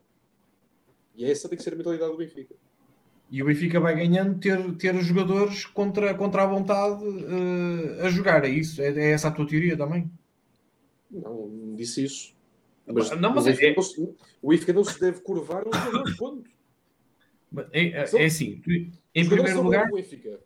[1.17, 2.55] E essa tem que ser a mentalidade do Benfica.
[3.31, 8.09] E o Benfica vai ganhando ter, ter os jogadores contra, contra a vontade uh, a
[8.11, 8.45] jogar.
[8.45, 8.81] É isso?
[8.81, 10.11] É, é, essa a tua teoria também?
[11.11, 12.37] Não, não disse isso.
[12.87, 13.75] Mas, não, mas o, Benfica, é...
[13.75, 16.51] não, o Benfica não se deve curvar aos jogadores, ponto.
[17.73, 18.63] É, é, é assim,
[19.15, 19.91] em primeiro lugar.
[19.91, 20.39] Benfica.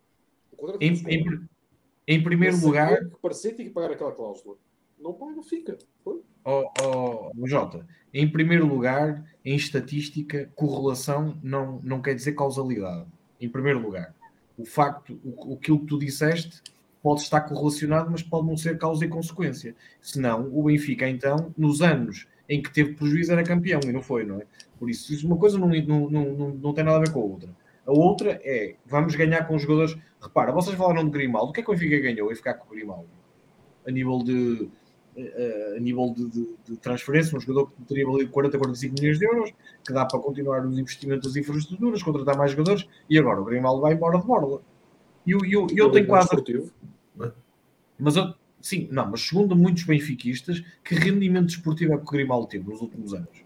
[0.79, 1.47] Em, em,
[2.07, 2.97] em, primeiro lugar.
[3.09, 4.55] Que parecer tem que pagar aquela cláusula.
[4.99, 5.77] Não paga, fica.
[6.03, 6.23] Ponto.
[6.43, 13.05] Oh, oh, Jota, em primeiro lugar, em estatística, correlação não, não quer dizer causalidade.
[13.39, 14.13] Em primeiro lugar,
[14.57, 16.61] o facto, o, aquilo que tu disseste
[17.01, 19.75] pode estar correlacionado, mas pode não ser causa e consequência.
[19.99, 24.25] Senão, o Benfica, então, nos anos em que teve prejuízo, era campeão e não foi,
[24.25, 24.45] não é?
[24.77, 27.21] Por isso, isso uma coisa não, não, não, não, não tem nada a ver com
[27.21, 27.49] a outra.
[27.85, 29.97] A outra é, vamos ganhar com os jogadores.
[30.21, 31.49] Repara, vocês falaram de Grimaldo.
[31.49, 33.09] O que é que o Benfica ganhou em ficar com o Grimaldo?
[33.87, 34.69] A nível de
[35.75, 39.25] a nível de, de, de, transferência, um jogador que teria valido 40, 45 milhões de
[39.25, 39.53] euros,
[39.85, 43.81] que dá para continuar os investimentos das infraestruturas, contratar mais jogadores, e agora o Grimaldo
[43.81, 44.61] vai embora de borla.
[45.25, 46.29] E eu, eu, eu tenho quase.
[47.99, 52.47] Mas eu, sim, não, mas segundo muitos benfiquistas, que rendimento esportivo é que o Grimaldo
[52.47, 53.43] teve nos últimos anos?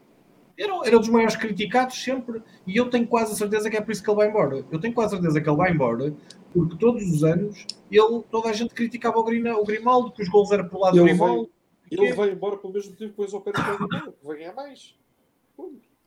[0.57, 3.91] Era, era dos maiores criticados sempre, e eu tenho quase a certeza que é por
[3.91, 4.63] isso que ele vai embora.
[4.71, 6.15] Eu tenho quase a certeza que ele vai embora,
[6.53, 10.29] porque todos os anos ele, toda a gente criticava o, Grina, o Grimaldo, que os
[10.29, 11.49] gols eram por lado do Grimaldo.
[11.89, 14.95] Ele vai embora pelo mesmo tempo que o Enzo Pérez vai embora, vai ganhar mais.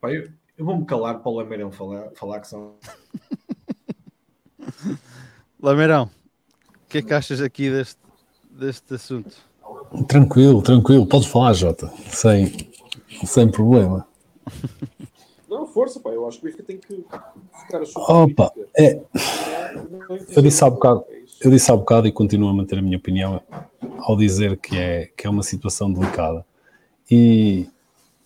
[0.01, 2.75] Pai, eu, eu vou-me calar para o Lameirão falar, falar que são.
[5.61, 6.09] Lameirão,
[6.67, 7.99] o que é que achas aqui deste,
[8.49, 9.35] deste assunto?
[10.07, 11.05] Tranquilo, tranquilo.
[11.05, 12.69] Podes falar, Jota, sem,
[13.25, 14.07] sem problema.
[15.49, 16.11] Não, força, pá.
[16.11, 17.03] Eu acho que o Benfica tem que
[17.59, 19.01] ficar a sua Opa, é,
[20.35, 21.05] eu disse há bocado.
[21.41, 23.41] Eu disse há bocado e continuo a manter a minha opinião
[23.99, 26.45] ao dizer que é, que é uma situação delicada.
[27.09, 27.67] E,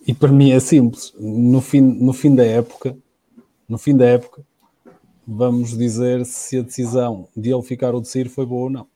[0.05, 1.14] e para mim é simples.
[1.20, 2.97] No fim, no fim da época,
[3.68, 4.43] no fim da época,
[5.28, 8.88] vamos dizer se a decisão de ele ficar ou de sair foi boa ou não.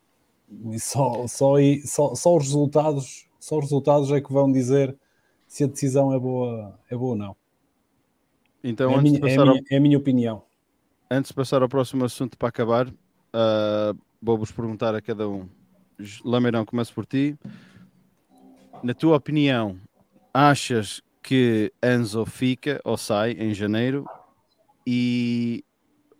[0.72, 1.56] E só, só,
[1.86, 4.96] só, só os resultados, só os resultados é que vão dizer
[5.48, 7.36] se a decisão é boa, é boa ou não.
[8.64, 10.44] Então, é, a minha, é, a passar ao, minha, é a minha opinião.
[11.10, 12.92] antes de passar ao próximo assunto para acabar,
[13.32, 15.48] ah, vou-vos perguntar a cada um.
[16.24, 17.38] Lameirão, começo por ti.
[18.84, 19.80] Na tua opinião,
[20.34, 24.06] achas que Enzo fica ou sai em janeiro?
[24.86, 25.64] E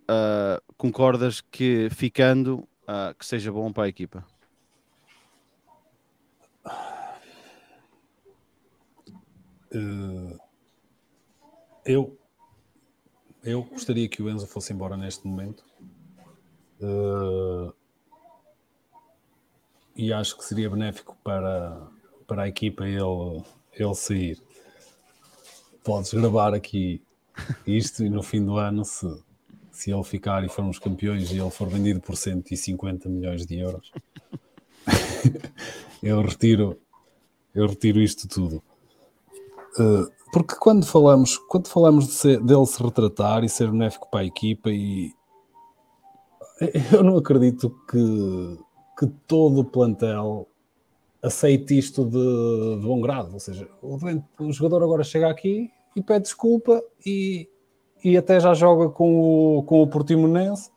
[0.08, 4.26] ah, concordas que ficando ah, que seja bom para a equipa?
[9.74, 10.38] Eh,
[11.86, 12.18] eu,
[13.44, 15.66] eu gostaria que o Enzo fosse embora neste momento.
[16.80, 17.74] Eh,
[19.98, 21.88] e acho que seria benéfico para,
[22.28, 23.44] para a equipa ele,
[23.74, 24.42] ele sair.
[25.84, 27.02] Podes gravar aqui
[27.66, 29.08] isto e no fim do ano, se,
[29.72, 33.92] se ele ficar e formos campeões e ele for vendido por 150 milhões de euros,
[36.04, 36.80] eu retiro,
[37.56, 38.62] eu retiro isto tudo.
[39.80, 44.22] Uh, porque quando falamos, quando falamos de ser- dele se retratar e ser benéfico para
[44.22, 45.12] a equipa, e
[46.92, 48.58] eu não acredito que,
[48.98, 50.48] que todo o plantel
[51.22, 53.34] aceite isto de, de bom grado.
[53.34, 53.98] Ou seja, o,
[54.40, 57.48] o jogador agora chega aqui e pede desculpa e,
[58.04, 60.72] e até já joga com o, com o Portimonense.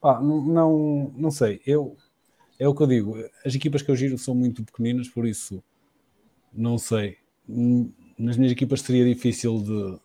[0.00, 1.96] Pá, não, não, não sei, eu
[2.58, 5.62] é o que eu digo, as equipas que eu giro são muito pequeninas, por isso
[6.52, 7.16] não sei.
[8.16, 9.98] Nas minhas equipas seria difícil de,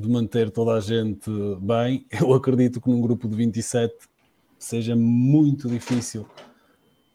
[0.00, 1.30] de manter toda a gente
[1.60, 2.06] bem.
[2.10, 3.94] Eu acredito que num grupo de 27
[4.58, 6.26] seja muito difícil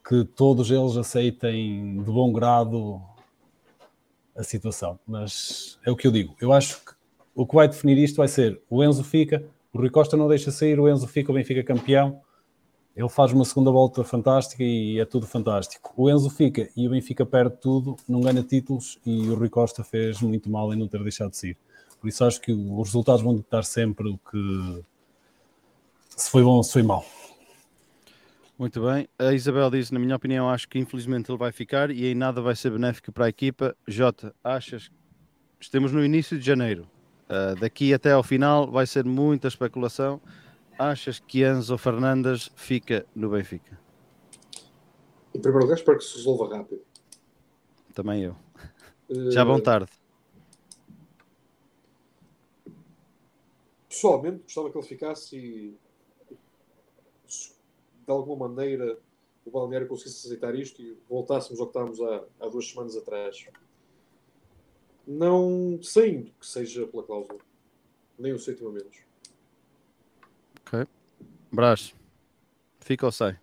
[0.07, 3.01] que todos eles aceitem de bom grado
[4.35, 4.97] a situação.
[5.05, 6.35] Mas é o que eu digo.
[6.39, 6.93] Eu acho que
[7.35, 9.43] o que vai definir isto vai ser o Enzo fica,
[9.73, 12.21] o Rui Costa não deixa sair, o Enzo fica, o Benfica campeão.
[12.95, 15.93] Ele faz uma segunda volta fantástica e é tudo fantástico.
[15.95, 19.83] O Enzo fica e o Benfica perde tudo, não ganha títulos e o Rui Costa
[19.83, 21.57] fez muito mal em não ter deixado de sair.
[21.99, 24.83] Por isso acho que os resultados vão ditar sempre o que
[26.15, 27.05] se foi bom ou se foi mal.
[28.57, 29.07] Muito bem.
[29.19, 32.41] A Isabel diz, na minha opinião, acho que infelizmente ele vai ficar e em nada
[32.41, 33.75] vai ser benéfico para a equipa.
[33.87, 34.89] Jota, achas?
[35.59, 36.89] Estamos no início de janeiro.
[37.29, 40.21] Ah, daqui até ao final vai ser muita especulação.
[40.77, 43.79] Achas que Enzo Fernandes fica no Benfica?
[45.35, 46.81] Em primeiro lugar, espero que se resolva rápido.
[47.93, 48.35] Também eu.
[49.09, 49.91] Eh, Já vão tarde.
[53.89, 55.77] Pessoalmente, gostava que ele ficasse e
[58.07, 58.97] de alguma maneira
[59.45, 63.45] o balneário conseguisse aceitar isto e voltássemos ao que estávamos há, há duas semanas atrás.
[65.05, 67.39] Não saindo que seja pela cláusula.
[68.17, 69.07] Nem o sétimo a menos.
[71.51, 71.95] Brás,
[72.81, 73.39] fica ou sai?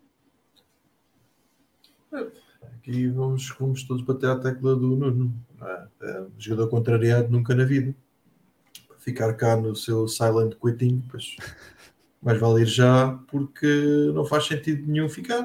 [2.61, 5.35] Aqui vamos, vamos todos bater à tecla do Nuno.
[5.62, 5.89] é?
[6.03, 7.95] É, jogador contrariado nunca na vida.
[8.87, 11.37] Para ficar cá no seu silent quitting, pois
[12.25, 13.66] mais vale ir já, porque
[14.14, 15.43] não faz sentido nenhum ficar.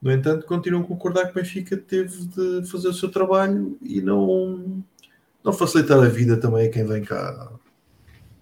[0.00, 4.00] No entanto, continuam a concordar que o Benfica teve de fazer o seu trabalho e
[4.00, 4.82] não,
[5.44, 7.52] não facilitar a vida também a quem vem cá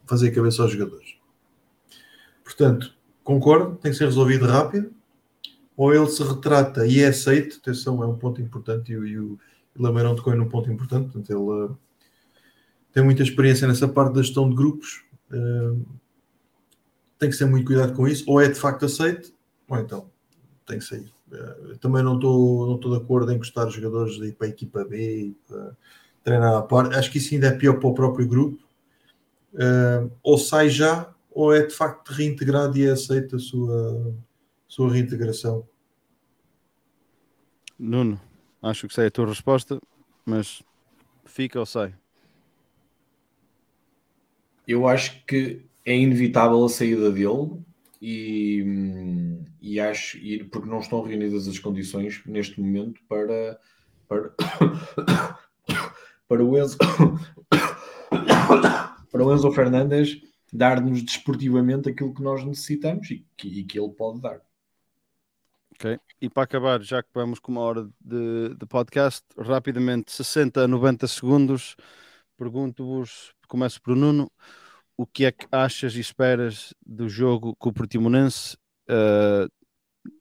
[0.06, 1.16] fazer cabeça aos jogadores.
[2.44, 4.92] Portanto, concordo, tem que ser resolvido rápido
[5.76, 9.18] ou ele se retrata e é aceito, atenção, é um ponto importante e, o- e
[9.18, 9.38] o
[9.76, 11.76] Lameirão tocou num ponto importante, portanto, ele uh,
[12.92, 15.84] tem muita experiência nessa parte da gestão de grupos, uh,
[17.18, 19.32] tem que ter muito cuidado com isso, ou é de facto aceito,
[19.68, 20.10] ou então
[20.66, 21.12] tem que sair.
[21.30, 24.46] Uh, também não estou não estou de acordo em gostar de jogadores de ir para
[24.46, 25.76] a equipa B, e para
[26.22, 28.64] treinar à par, acho que isso ainda é pior para o próprio grupo,
[29.54, 34.12] Uh, ou sai já, ou é de facto reintegrado e é aceito a sua,
[34.66, 35.66] sua reintegração.
[37.78, 38.20] Nuno,
[38.60, 39.80] acho que sei a tua resposta,
[40.24, 40.60] mas
[41.24, 41.94] fica ou sai?
[44.66, 47.58] Eu acho que é inevitável a saída dele
[48.00, 48.64] e,
[49.60, 53.58] e acho e porque não estão reunidas as condições neste momento para
[54.08, 54.30] para,
[56.28, 56.78] para o Enzo
[59.10, 60.20] para o Enzo Fernandes
[60.52, 64.40] dar-nos desportivamente aquilo que nós necessitamos e que, e que ele pode dar.
[65.72, 65.98] Ok.
[66.20, 70.68] E para acabar, já que vamos com uma hora de, de podcast, rapidamente, 60 a
[70.68, 71.74] 90 segundos,
[72.38, 74.30] pergunto-vos, começo por Nuno,
[74.96, 78.56] o que é que achas e esperas do jogo com o Portimonense?
[78.88, 79.48] Uh,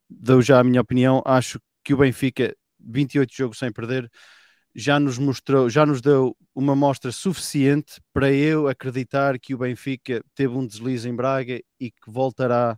[0.09, 4.09] dou já a minha opinião, acho que o Benfica, 28 jogos sem perder,
[4.75, 10.23] já nos mostrou, já nos deu uma mostra suficiente para eu acreditar que o Benfica
[10.35, 12.77] teve um deslize em Braga e que voltará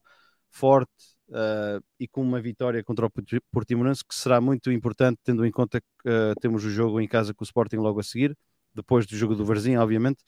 [0.49, 0.91] forte
[1.29, 3.11] uh, e com uma vitória contra o
[3.51, 7.33] Portimonense, que será muito importante, tendo em conta que uh, temos o jogo em casa
[7.33, 8.35] com o Sporting logo a seguir,
[8.73, 10.23] depois do jogo do Varzim, obviamente.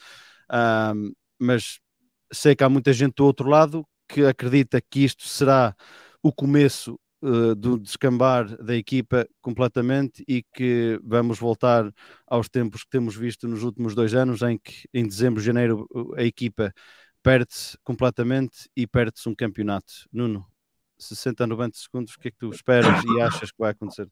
[1.40, 1.80] Mas
[2.32, 5.76] sei que há muita gente do outro lado que acredita que isto será
[6.22, 11.92] o começo uh, do descambar da equipa completamente e que vamos voltar
[12.26, 16.24] aos tempos que temos visto nos últimos dois anos, em que em dezembro, janeiro, a
[16.24, 16.74] equipa
[17.22, 19.94] perde-se completamente e perde-se um campeonato.
[20.12, 20.46] Nuno,
[20.98, 24.08] 60 a 90 segundos, o que é que tu esperas e achas que vai acontecer?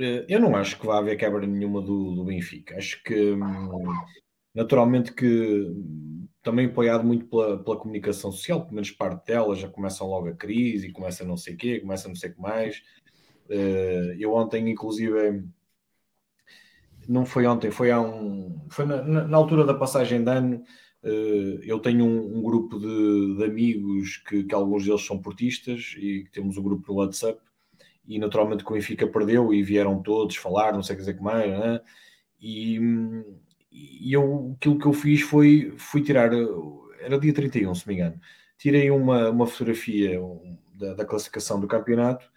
[0.00, 2.76] Eh, eu não acho que vai haver quebra nenhuma do, do Benfica.
[2.76, 3.92] Acho que hum,
[4.58, 5.72] naturalmente que
[6.42, 10.34] também apoiado muito pela, pela, comunicação social, pelo menos parte dela, já começam logo a
[10.34, 12.82] crise, começa não sei o quê, começa não sei o que mais.
[13.48, 15.44] Eh, eu ontem, inclusive,
[17.08, 18.66] não foi ontem, foi há um.
[18.70, 20.62] Foi na, na altura da passagem de ano.
[21.04, 25.94] Eh, eu tenho um, um grupo de, de amigos que, que, alguns deles são portistas
[25.98, 27.40] e temos um grupo no WhatsApp.
[28.06, 31.50] E naturalmente que o Benfica perdeu e vieram todos falar, não sei o que mais,
[31.50, 31.80] né?
[32.40, 32.80] e
[34.00, 36.30] e eu, aquilo que eu fiz foi fui tirar,
[37.00, 38.20] era dia 31, se me engano,
[38.56, 40.20] tirei uma, uma fotografia
[40.74, 42.30] da, da classificação do campeonato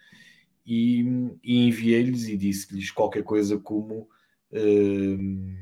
[0.66, 1.04] e,
[1.42, 4.08] e enviei-lhes e disse-lhes qualquer coisa como
[4.52, 5.52] uh,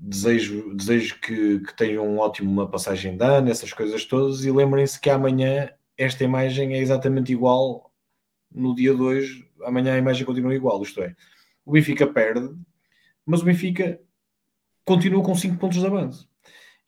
[0.00, 4.50] desejo, desejo que, que tenham um ótimo uma passagem de ano, essas coisas todas, e
[4.50, 7.92] lembrem-se que amanhã esta imagem é exatamente igual
[8.50, 11.14] no dia 2, amanhã a imagem continua igual, isto é,
[11.64, 12.50] o Benfica perde,
[13.26, 14.00] mas o Benfica
[14.90, 16.28] continua com 5 pontos de avanço.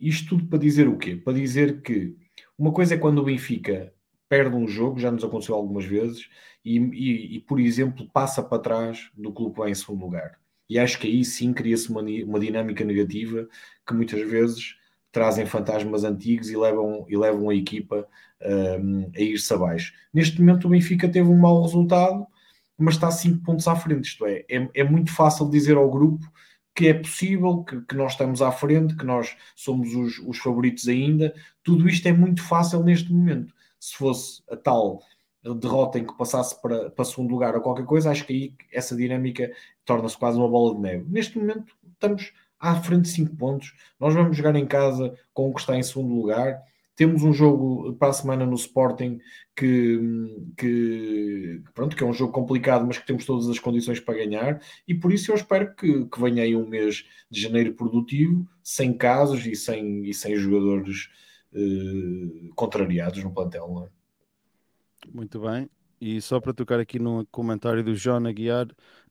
[0.00, 1.14] Isto tudo para dizer o quê?
[1.14, 2.16] Para dizer que
[2.58, 3.94] uma coisa é quando o Benfica
[4.28, 6.28] perde um jogo, já nos aconteceu algumas vezes,
[6.64, 10.36] e, e, e por exemplo, passa para trás do clube que vai em segundo lugar.
[10.68, 13.46] E acho que aí sim cria-se uma, uma dinâmica negativa
[13.86, 14.74] que muitas vezes
[15.12, 18.08] trazem fantasmas antigos e levam, e levam a equipa
[18.80, 19.92] um, a ir-se abaixo.
[20.12, 22.26] Neste momento o Benfica teve um mau resultado,
[22.76, 24.06] mas está 5 pontos à frente.
[24.06, 26.26] Isto é, é, é muito fácil dizer ao grupo
[26.74, 30.88] que é possível, que, que, nós estamos à frente, que nós somos os, os, favoritos
[30.88, 31.34] ainda.
[31.62, 33.54] Tudo isto é muito fácil neste momento.
[33.78, 35.02] Se fosse a tal
[35.42, 38.96] derrota em que passasse para, para segundo lugar ou qualquer coisa, acho que aí essa
[38.96, 39.52] dinâmica
[39.84, 41.04] torna-se quase uma bola de neve.
[41.08, 43.74] Neste momento estamos à frente de 5 pontos.
[43.98, 46.62] Nós vamos jogar em casa com o que está em segundo lugar
[47.02, 49.18] temos um jogo para a semana no Sporting
[49.56, 49.98] que,
[50.56, 54.62] que, pronto, que é um jogo complicado, mas que temos todas as condições para ganhar,
[54.86, 58.96] e por isso eu espero que, que venha aí um mês de janeiro produtivo, sem
[58.96, 61.10] casos e sem, e sem jogadores
[61.52, 63.88] eh, contrariados no plantel.
[63.88, 65.08] É?
[65.12, 65.68] Muito bem.
[66.00, 68.68] E só para tocar aqui no comentário do João Aguiar,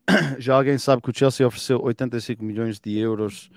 [0.40, 3.52] já alguém sabe que o Chelsea ofereceu 85 milhões de euros.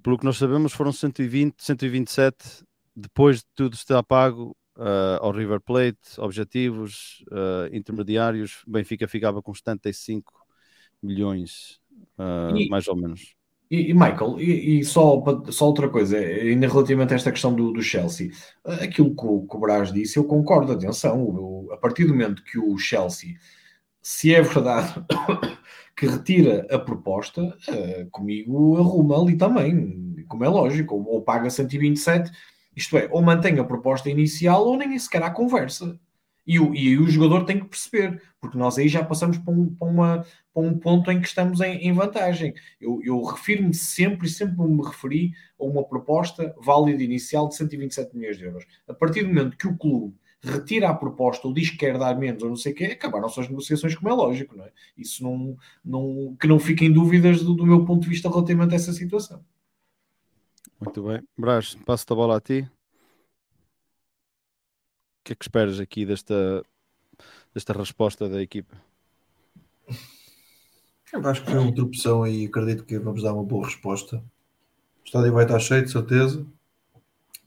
[0.00, 2.67] Pelo que nós sabemos, foram 120, 127
[2.98, 9.54] depois de tudo estar pago uh, ao River Plate, objetivos, uh, intermediários, Benfica ficava com
[9.54, 10.32] 75
[11.00, 11.80] milhões,
[12.18, 13.36] uh, e, mais ou menos.
[13.70, 17.72] E, e Michael, e, e, só, só outra coisa, ainda relativamente a esta questão do,
[17.72, 18.30] do Chelsea,
[18.64, 22.58] aquilo que o, que o Brás disse, eu concordo, atenção, a partir do momento que
[22.58, 23.36] o Chelsea,
[24.02, 24.94] se é verdade
[25.94, 27.56] que retira a proposta,
[28.10, 32.32] comigo arruma ali também, como é lógico, ou, ou paga 127
[32.78, 35.98] isto é, ou mantém a proposta inicial ou nem sequer há conversa.
[36.46, 39.74] E o, e o jogador tem que perceber, porque nós aí já passamos para um,
[39.74, 42.54] para uma, para um ponto em que estamos em, em vantagem.
[42.80, 48.16] Eu, eu refiro-me sempre e sempre me referi a uma proposta válida inicial de 127
[48.16, 48.64] milhões de euros.
[48.88, 52.16] A partir do momento que o clube retira a proposta ou diz que quer dar
[52.16, 54.70] menos ou não sei o quê, acabaram-se as negociações, como é lógico, não é?
[54.96, 58.76] Isso não, não, que não fiquem dúvidas do, do meu ponto de vista relativamente a
[58.76, 59.44] essa situação.
[60.80, 61.26] Muito bem.
[61.36, 62.60] Brás, passo a bola a ti.
[65.20, 66.64] O que é que esperas aqui desta,
[67.52, 68.76] desta resposta da equipa?
[71.12, 74.18] Eu acho que foi uma interrupção e acredito que vamos dar uma boa resposta.
[74.18, 76.46] O estádio vai estar cheio, de certeza.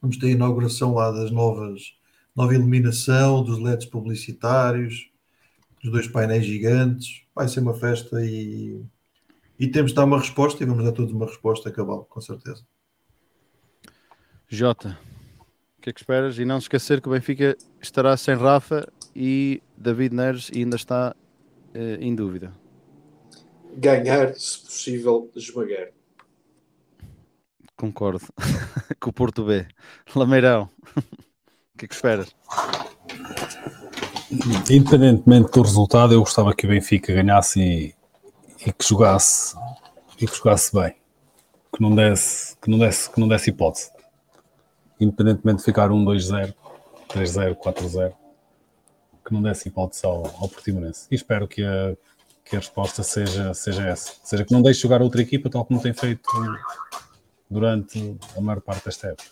[0.02, 1.96] Vamos ter a inauguração lá das novas,
[2.36, 5.10] nova iluminação, dos LEDs publicitários,
[5.82, 7.24] dos dois painéis gigantes.
[7.34, 8.84] Vai ser uma festa e,
[9.60, 12.66] e temos de dar uma resposta e vamos dar todos uma resposta cabal, com certeza.
[14.54, 15.00] Jota,
[15.80, 16.38] o que é que esperas?
[16.38, 18.86] E não se esquecer que o Benfica estará sem Rafa
[19.16, 21.16] e David Neres ainda está
[21.74, 22.52] uh, em dúvida.
[23.78, 25.88] Ganhar, se possível, esmagar.
[27.78, 28.28] Concordo.
[29.00, 29.66] Com o Porto B.
[30.14, 30.70] Lameirão.
[30.98, 32.36] o que é que esperas?
[34.70, 37.96] Independentemente do resultado, eu gostava que o Benfica ganhasse e,
[38.68, 39.56] e que jogasse
[40.20, 40.94] e que jogasse bem.
[41.74, 44.01] Que não desse, que não desse, que não desse hipótese.
[45.02, 46.54] Independentemente de ficar 1, 2-0,
[47.10, 48.14] 3-0, 4-0,
[49.26, 51.08] que não desse hipótese ao, ao Portimonense.
[51.12, 51.98] E espero que a,
[52.46, 54.14] que a resposta seja, seja essa.
[54.24, 56.30] Seja que não deixe jogar outra equipa, tal como tem feito
[57.50, 59.30] durante a maior parte desta época.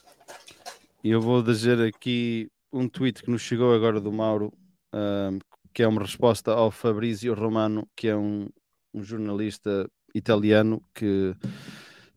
[1.04, 4.52] E eu vou dizer aqui um tweet que nos chegou agora do Mauro,
[4.94, 5.40] um,
[5.74, 8.50] que é uma resposta ao Fabrizio Romano, que é um,
[8.94, 11.34] um jornalista italiano que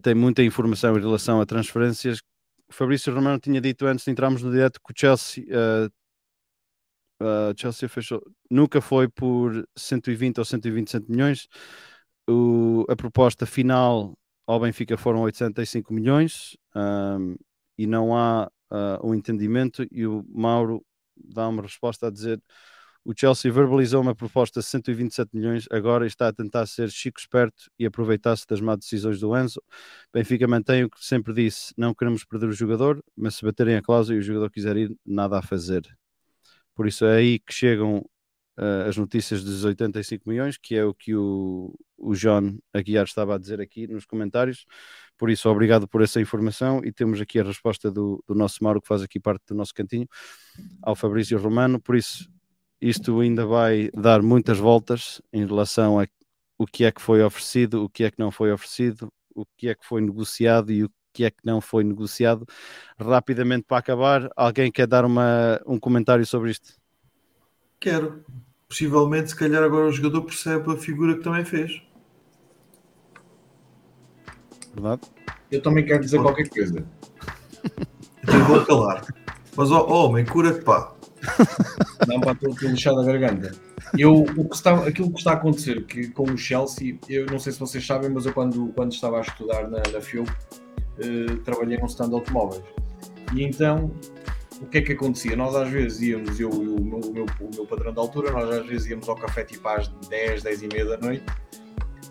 [0.03, 2.19] tem muita informação em relação a transferências.
[2.73, 5.93] O Fabrício Romano tinha dito antes de entrarmos no direto que o Chelsea, uh,
[7.23, 11.49] uh, Chelsea fechou, nunca foi por 120 ou 127 milhões.
[12.27, 14.17] O, a proposta final
[14.47, 17.37] ao Benfica foram 85 milhões um,
[17.77, 19.87] e não há uh, um entendimento.
[19.91, 20.83] E o Mauro
[21.15, 22.43] dá uma resposta a dizer:
[23.05, 27.71] o Chelsea verbalizou uma proposta de 127 milhões, agora está a tentar ser chico esperto
[27.79, 29.61] e aproveitar-se das más decisões do Enzo.
[30.13, 33.83] Benfica mantém o que sempre disse: não queremos perder o jogador, mas se baterem a
[33.83, 35.83] cláusula e o jogador quiser ir, nada a fazer.
[36.75, 37.99] Por isso é aí que chegam
[38.59, 43.35] uh, as notícias dos 85 milhões, que é o que o, o John Aguiar estava
[43.35, 44.65] a dizer aqui nos comentários.
[45.19, 48.81] Por isso, obrigado por essa informação e temos aqui a resposta do, do nosso Mauro,
[48.81, 50.09] que faz aqui parte do nosso cantinho,
[50.83, 51.81] ao Fabrício Romano.
[51.81, 52.29] Por isso,
[52.83, 56.07] isto ainda vai dar muitas voltas em relação a
[56.59, 59.69] o que é que foi oferecido, o que é que não foi oferecido, o que
[59.69, 62.47] é que foi negociado e o que é que não foi negociado.
[62.99, 66.75] Rapidamente para acabar, alguém quer dar uma, um comentário sobre isto?
[67.79, 68.25] Quero.
[68.69, 71.83] Possivelmente, se calhar agora o jogador percebe a figura que também fez.
[74.75, 75.03] Verdade?
[75.51, 76.85] Eu também quero dizer qualquer coisa.
[78.23, 79.05] Então vou calar.
[79.57, 80.95] Mas, ó oh, homem, cura-te, pá.
[82.07, 83.53] Não, pá, estou aqui lixado a garganta.
[83.97, 87.39] Eu, o que está, aquilo que está a acontecer que, com o Chelsea, eu não
[87.39, 90.25] sei se vocês sabem, mas eu quando, quando estava a estudar na, na FIU,
[90.99, 92.63] eh, trabalhei num stand de automóveis.
[93.35, 93.91] E então,
[94.61, 95.37] o que é que acontecia?
[95.37, 98.31] Nós às vezes íamos, eu e o meu, o meu, o meu padrão da altura,
[98.31, 101.25] nós às vezes íamos ao café tipo às 10, 10 e meia da noite,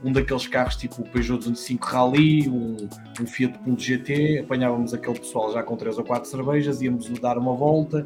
[0.04, 2.78] um daqueles carros tipo o Peugeot 205 Rally, um,
[3.22, 7.38] um Fiat Punto GT, apanhávamos aquele pessoal já com 3 ou 4 cervejas, íamos dar
[7.38, 8.04] uma volta,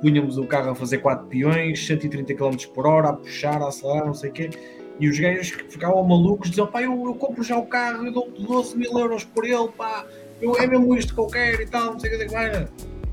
[0.00, 4.06] punhamos o carro a fazer 4 peões, 130 km por hora, a puxar, a acelerar,
[4.06, 4.50] não sei o quê,
[5.00, 8.30] e os gajos ficavam malucos, diziam, pá, eu, eu compro já o carro, eu dou
[8.30, 10.04] 12 mil euros por ele, pá,
[10.40, 12.68] eu, é mesmo isto que eu quero e tal, não sei o que mais.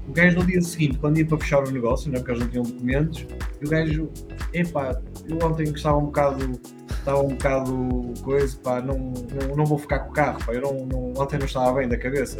[0.07, 2.49] O gajo no dia seguinte, quando ia para fechar o negócio, né, porque eles não
[2.49, 3.25] tinham documentos,
[3.61, 4.09] e o gajo,
[4.53, 6.59] epá, eu ontem estava um bocado,
[6.89, 10.61] estava um bocado coisa, pá, não, não, não vou ficar com o carro, pá, eu
[10.61, 12.37] não, não, ontem não estava bem da cabeça.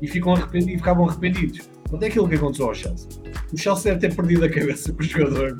[0.00, 1.68] E ficam arrependidos, ficavam arrependidos.
[1.90, 3.08] Quando é aquilo que aconteceu ao Chelsea?
[3.52, 5.58] O Chelsea deve ter perdido a cabeça com o jogador,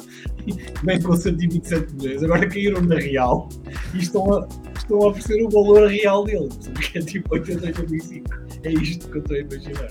[0.85, 3.48] bem com 127 milhões, agora caíram na Real
[3.93, 6.48] e estão a, estão a oferecer o valor real dele,
[6.81, 8.31] que é tipo 80, 85.
[8.62, 9.89] É isto que eu estou a imaginar.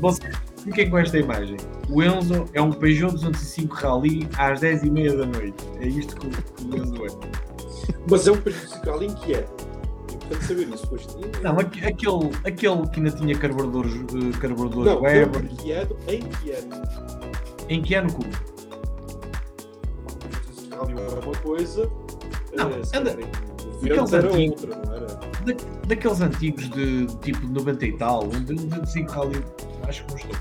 [0.00, 1.56] Vocês fiquem com esta imagem.
[1.90, 5.64] O Enzo é um Peugeot 205 Rally às 10h30 da noite.
[5.80, 7.08] É isto que, o Enzo é.
[8.10, 9.64] Mas é um Peugeot 205 Rally inquieto.
[9.64, 9.67] É
[10.28, 10.86] importante saber isso.
[10.88, 11.06] Pois,
[11.42, 11.86] não, aquele,
[12.44, 15.44] aquele que ainda tinha carburadores, uh, carburadores não, Weber.
[15.44, 16.76] Inquieto, inquieto.
[17.68, 18.28] Em que ano, Cubo?
[20.70, 21.90] Rally era uma coisa.
[22.54, 23.16] Não, eh, anda.
[23.80, 25.06] Daqueles antigos, outra, não era?
[25.06, 29.44] Da, daqueles antigos de tipo 90 e tal, um de 25 Rally,
[29.86, 30.36] acho que não estou.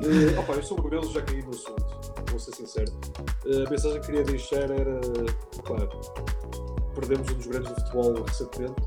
[0.00, 1.84] Uh, opa, eu sobre o já caí no assunto,
[2.30, 2.92] vou ser sincero.
[3.44, 5.00] Uh, a mensagem que queria deixar era:
[5.58, 5.88] opa,
[6.92, 8.82] perdemos um dos grandes do futebol recentemente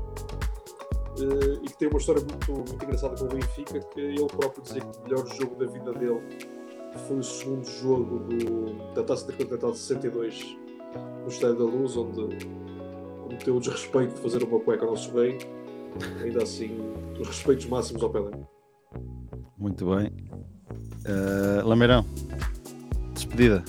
[1.20, 3.80] uh, e que tem uma história muito, muito engraçada com o Benfica.
[3.80, 6.22] Que ele próprio dizia que o melhor jogo da vida dele
[7.06, 10.56] foi o segundo jogo do, da Taça Intercontinental de 62
[11.22, 12.46] no Estádio da Luz, onde
[13.22, 15.38] cometeu o desrespeito de fazer uma cueca ao nosso bem.
[16.22, 16.78] Ainda assim,
[17.18, 18.30] os respeitos máximos ao Pelé.
[19.58, 20.12] Muito bem.
[21.06, 22.04] Uh, Lameirão,
[23.14, 23.64] despedida.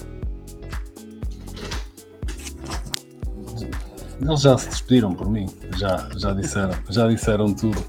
[4.22, 7.84] Eles já se despediram por mim, já, já, disseram, já disseram tudo.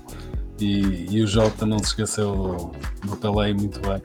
[0.60, 2.72] E, e o Jota não se esqueceu
[3.02, 4.02] do, do Pelé muito bem.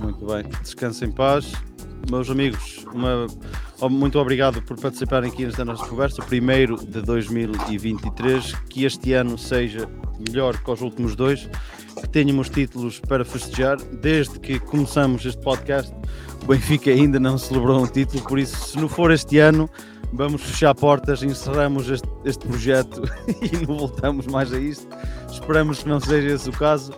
[0.00, 0.44] Muito bem.
[0.62, 1.52] Descanse em paz.
[2.10, 3.26] Meus amigos, uma,
[3.90, 6.22] muito obrigado por participarem aqui nesta nossa conversa.
[6.22, 9.88] Primeiro de 2023, que este ano seja
[10.28, 11.48] melhor que os últimos dois
[12.00, 13.76] que tenhamos títulos para festejar.
[13.76, 15.92] Desde que começamos este podcast,
[16.42, 19.68] o Benfica ainda não celebrou um título, por isso, se não for este ano,
[20.12, 23.02] vamos fechar portas, encerramos este, este projeto
[23.42, 24.86] e não voltamos mais a isto.
[25.30, 26.92] Esperamos que não seja esse o caso.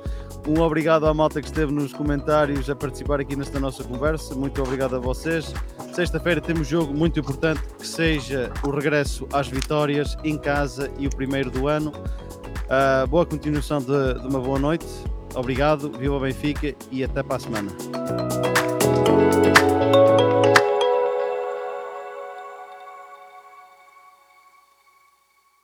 [0.48, 4.35] Um obrigado à malta que esteve nos comentários a participar aqui nesta nossa conversa.
[4.35, 5.52] Muito obrigado a vocês.
[5.93, 11.10] Sexta-feira temos jogo muito importante que seja o regresso às vitórias em casa e o
[11.10, 11.93] primeiro do ano.
[12.70, 14.86] Uh, boa continuação de, de uma boa noite.
[15.34, 17.72] Obrigado, viva o Benfica e até para a semana.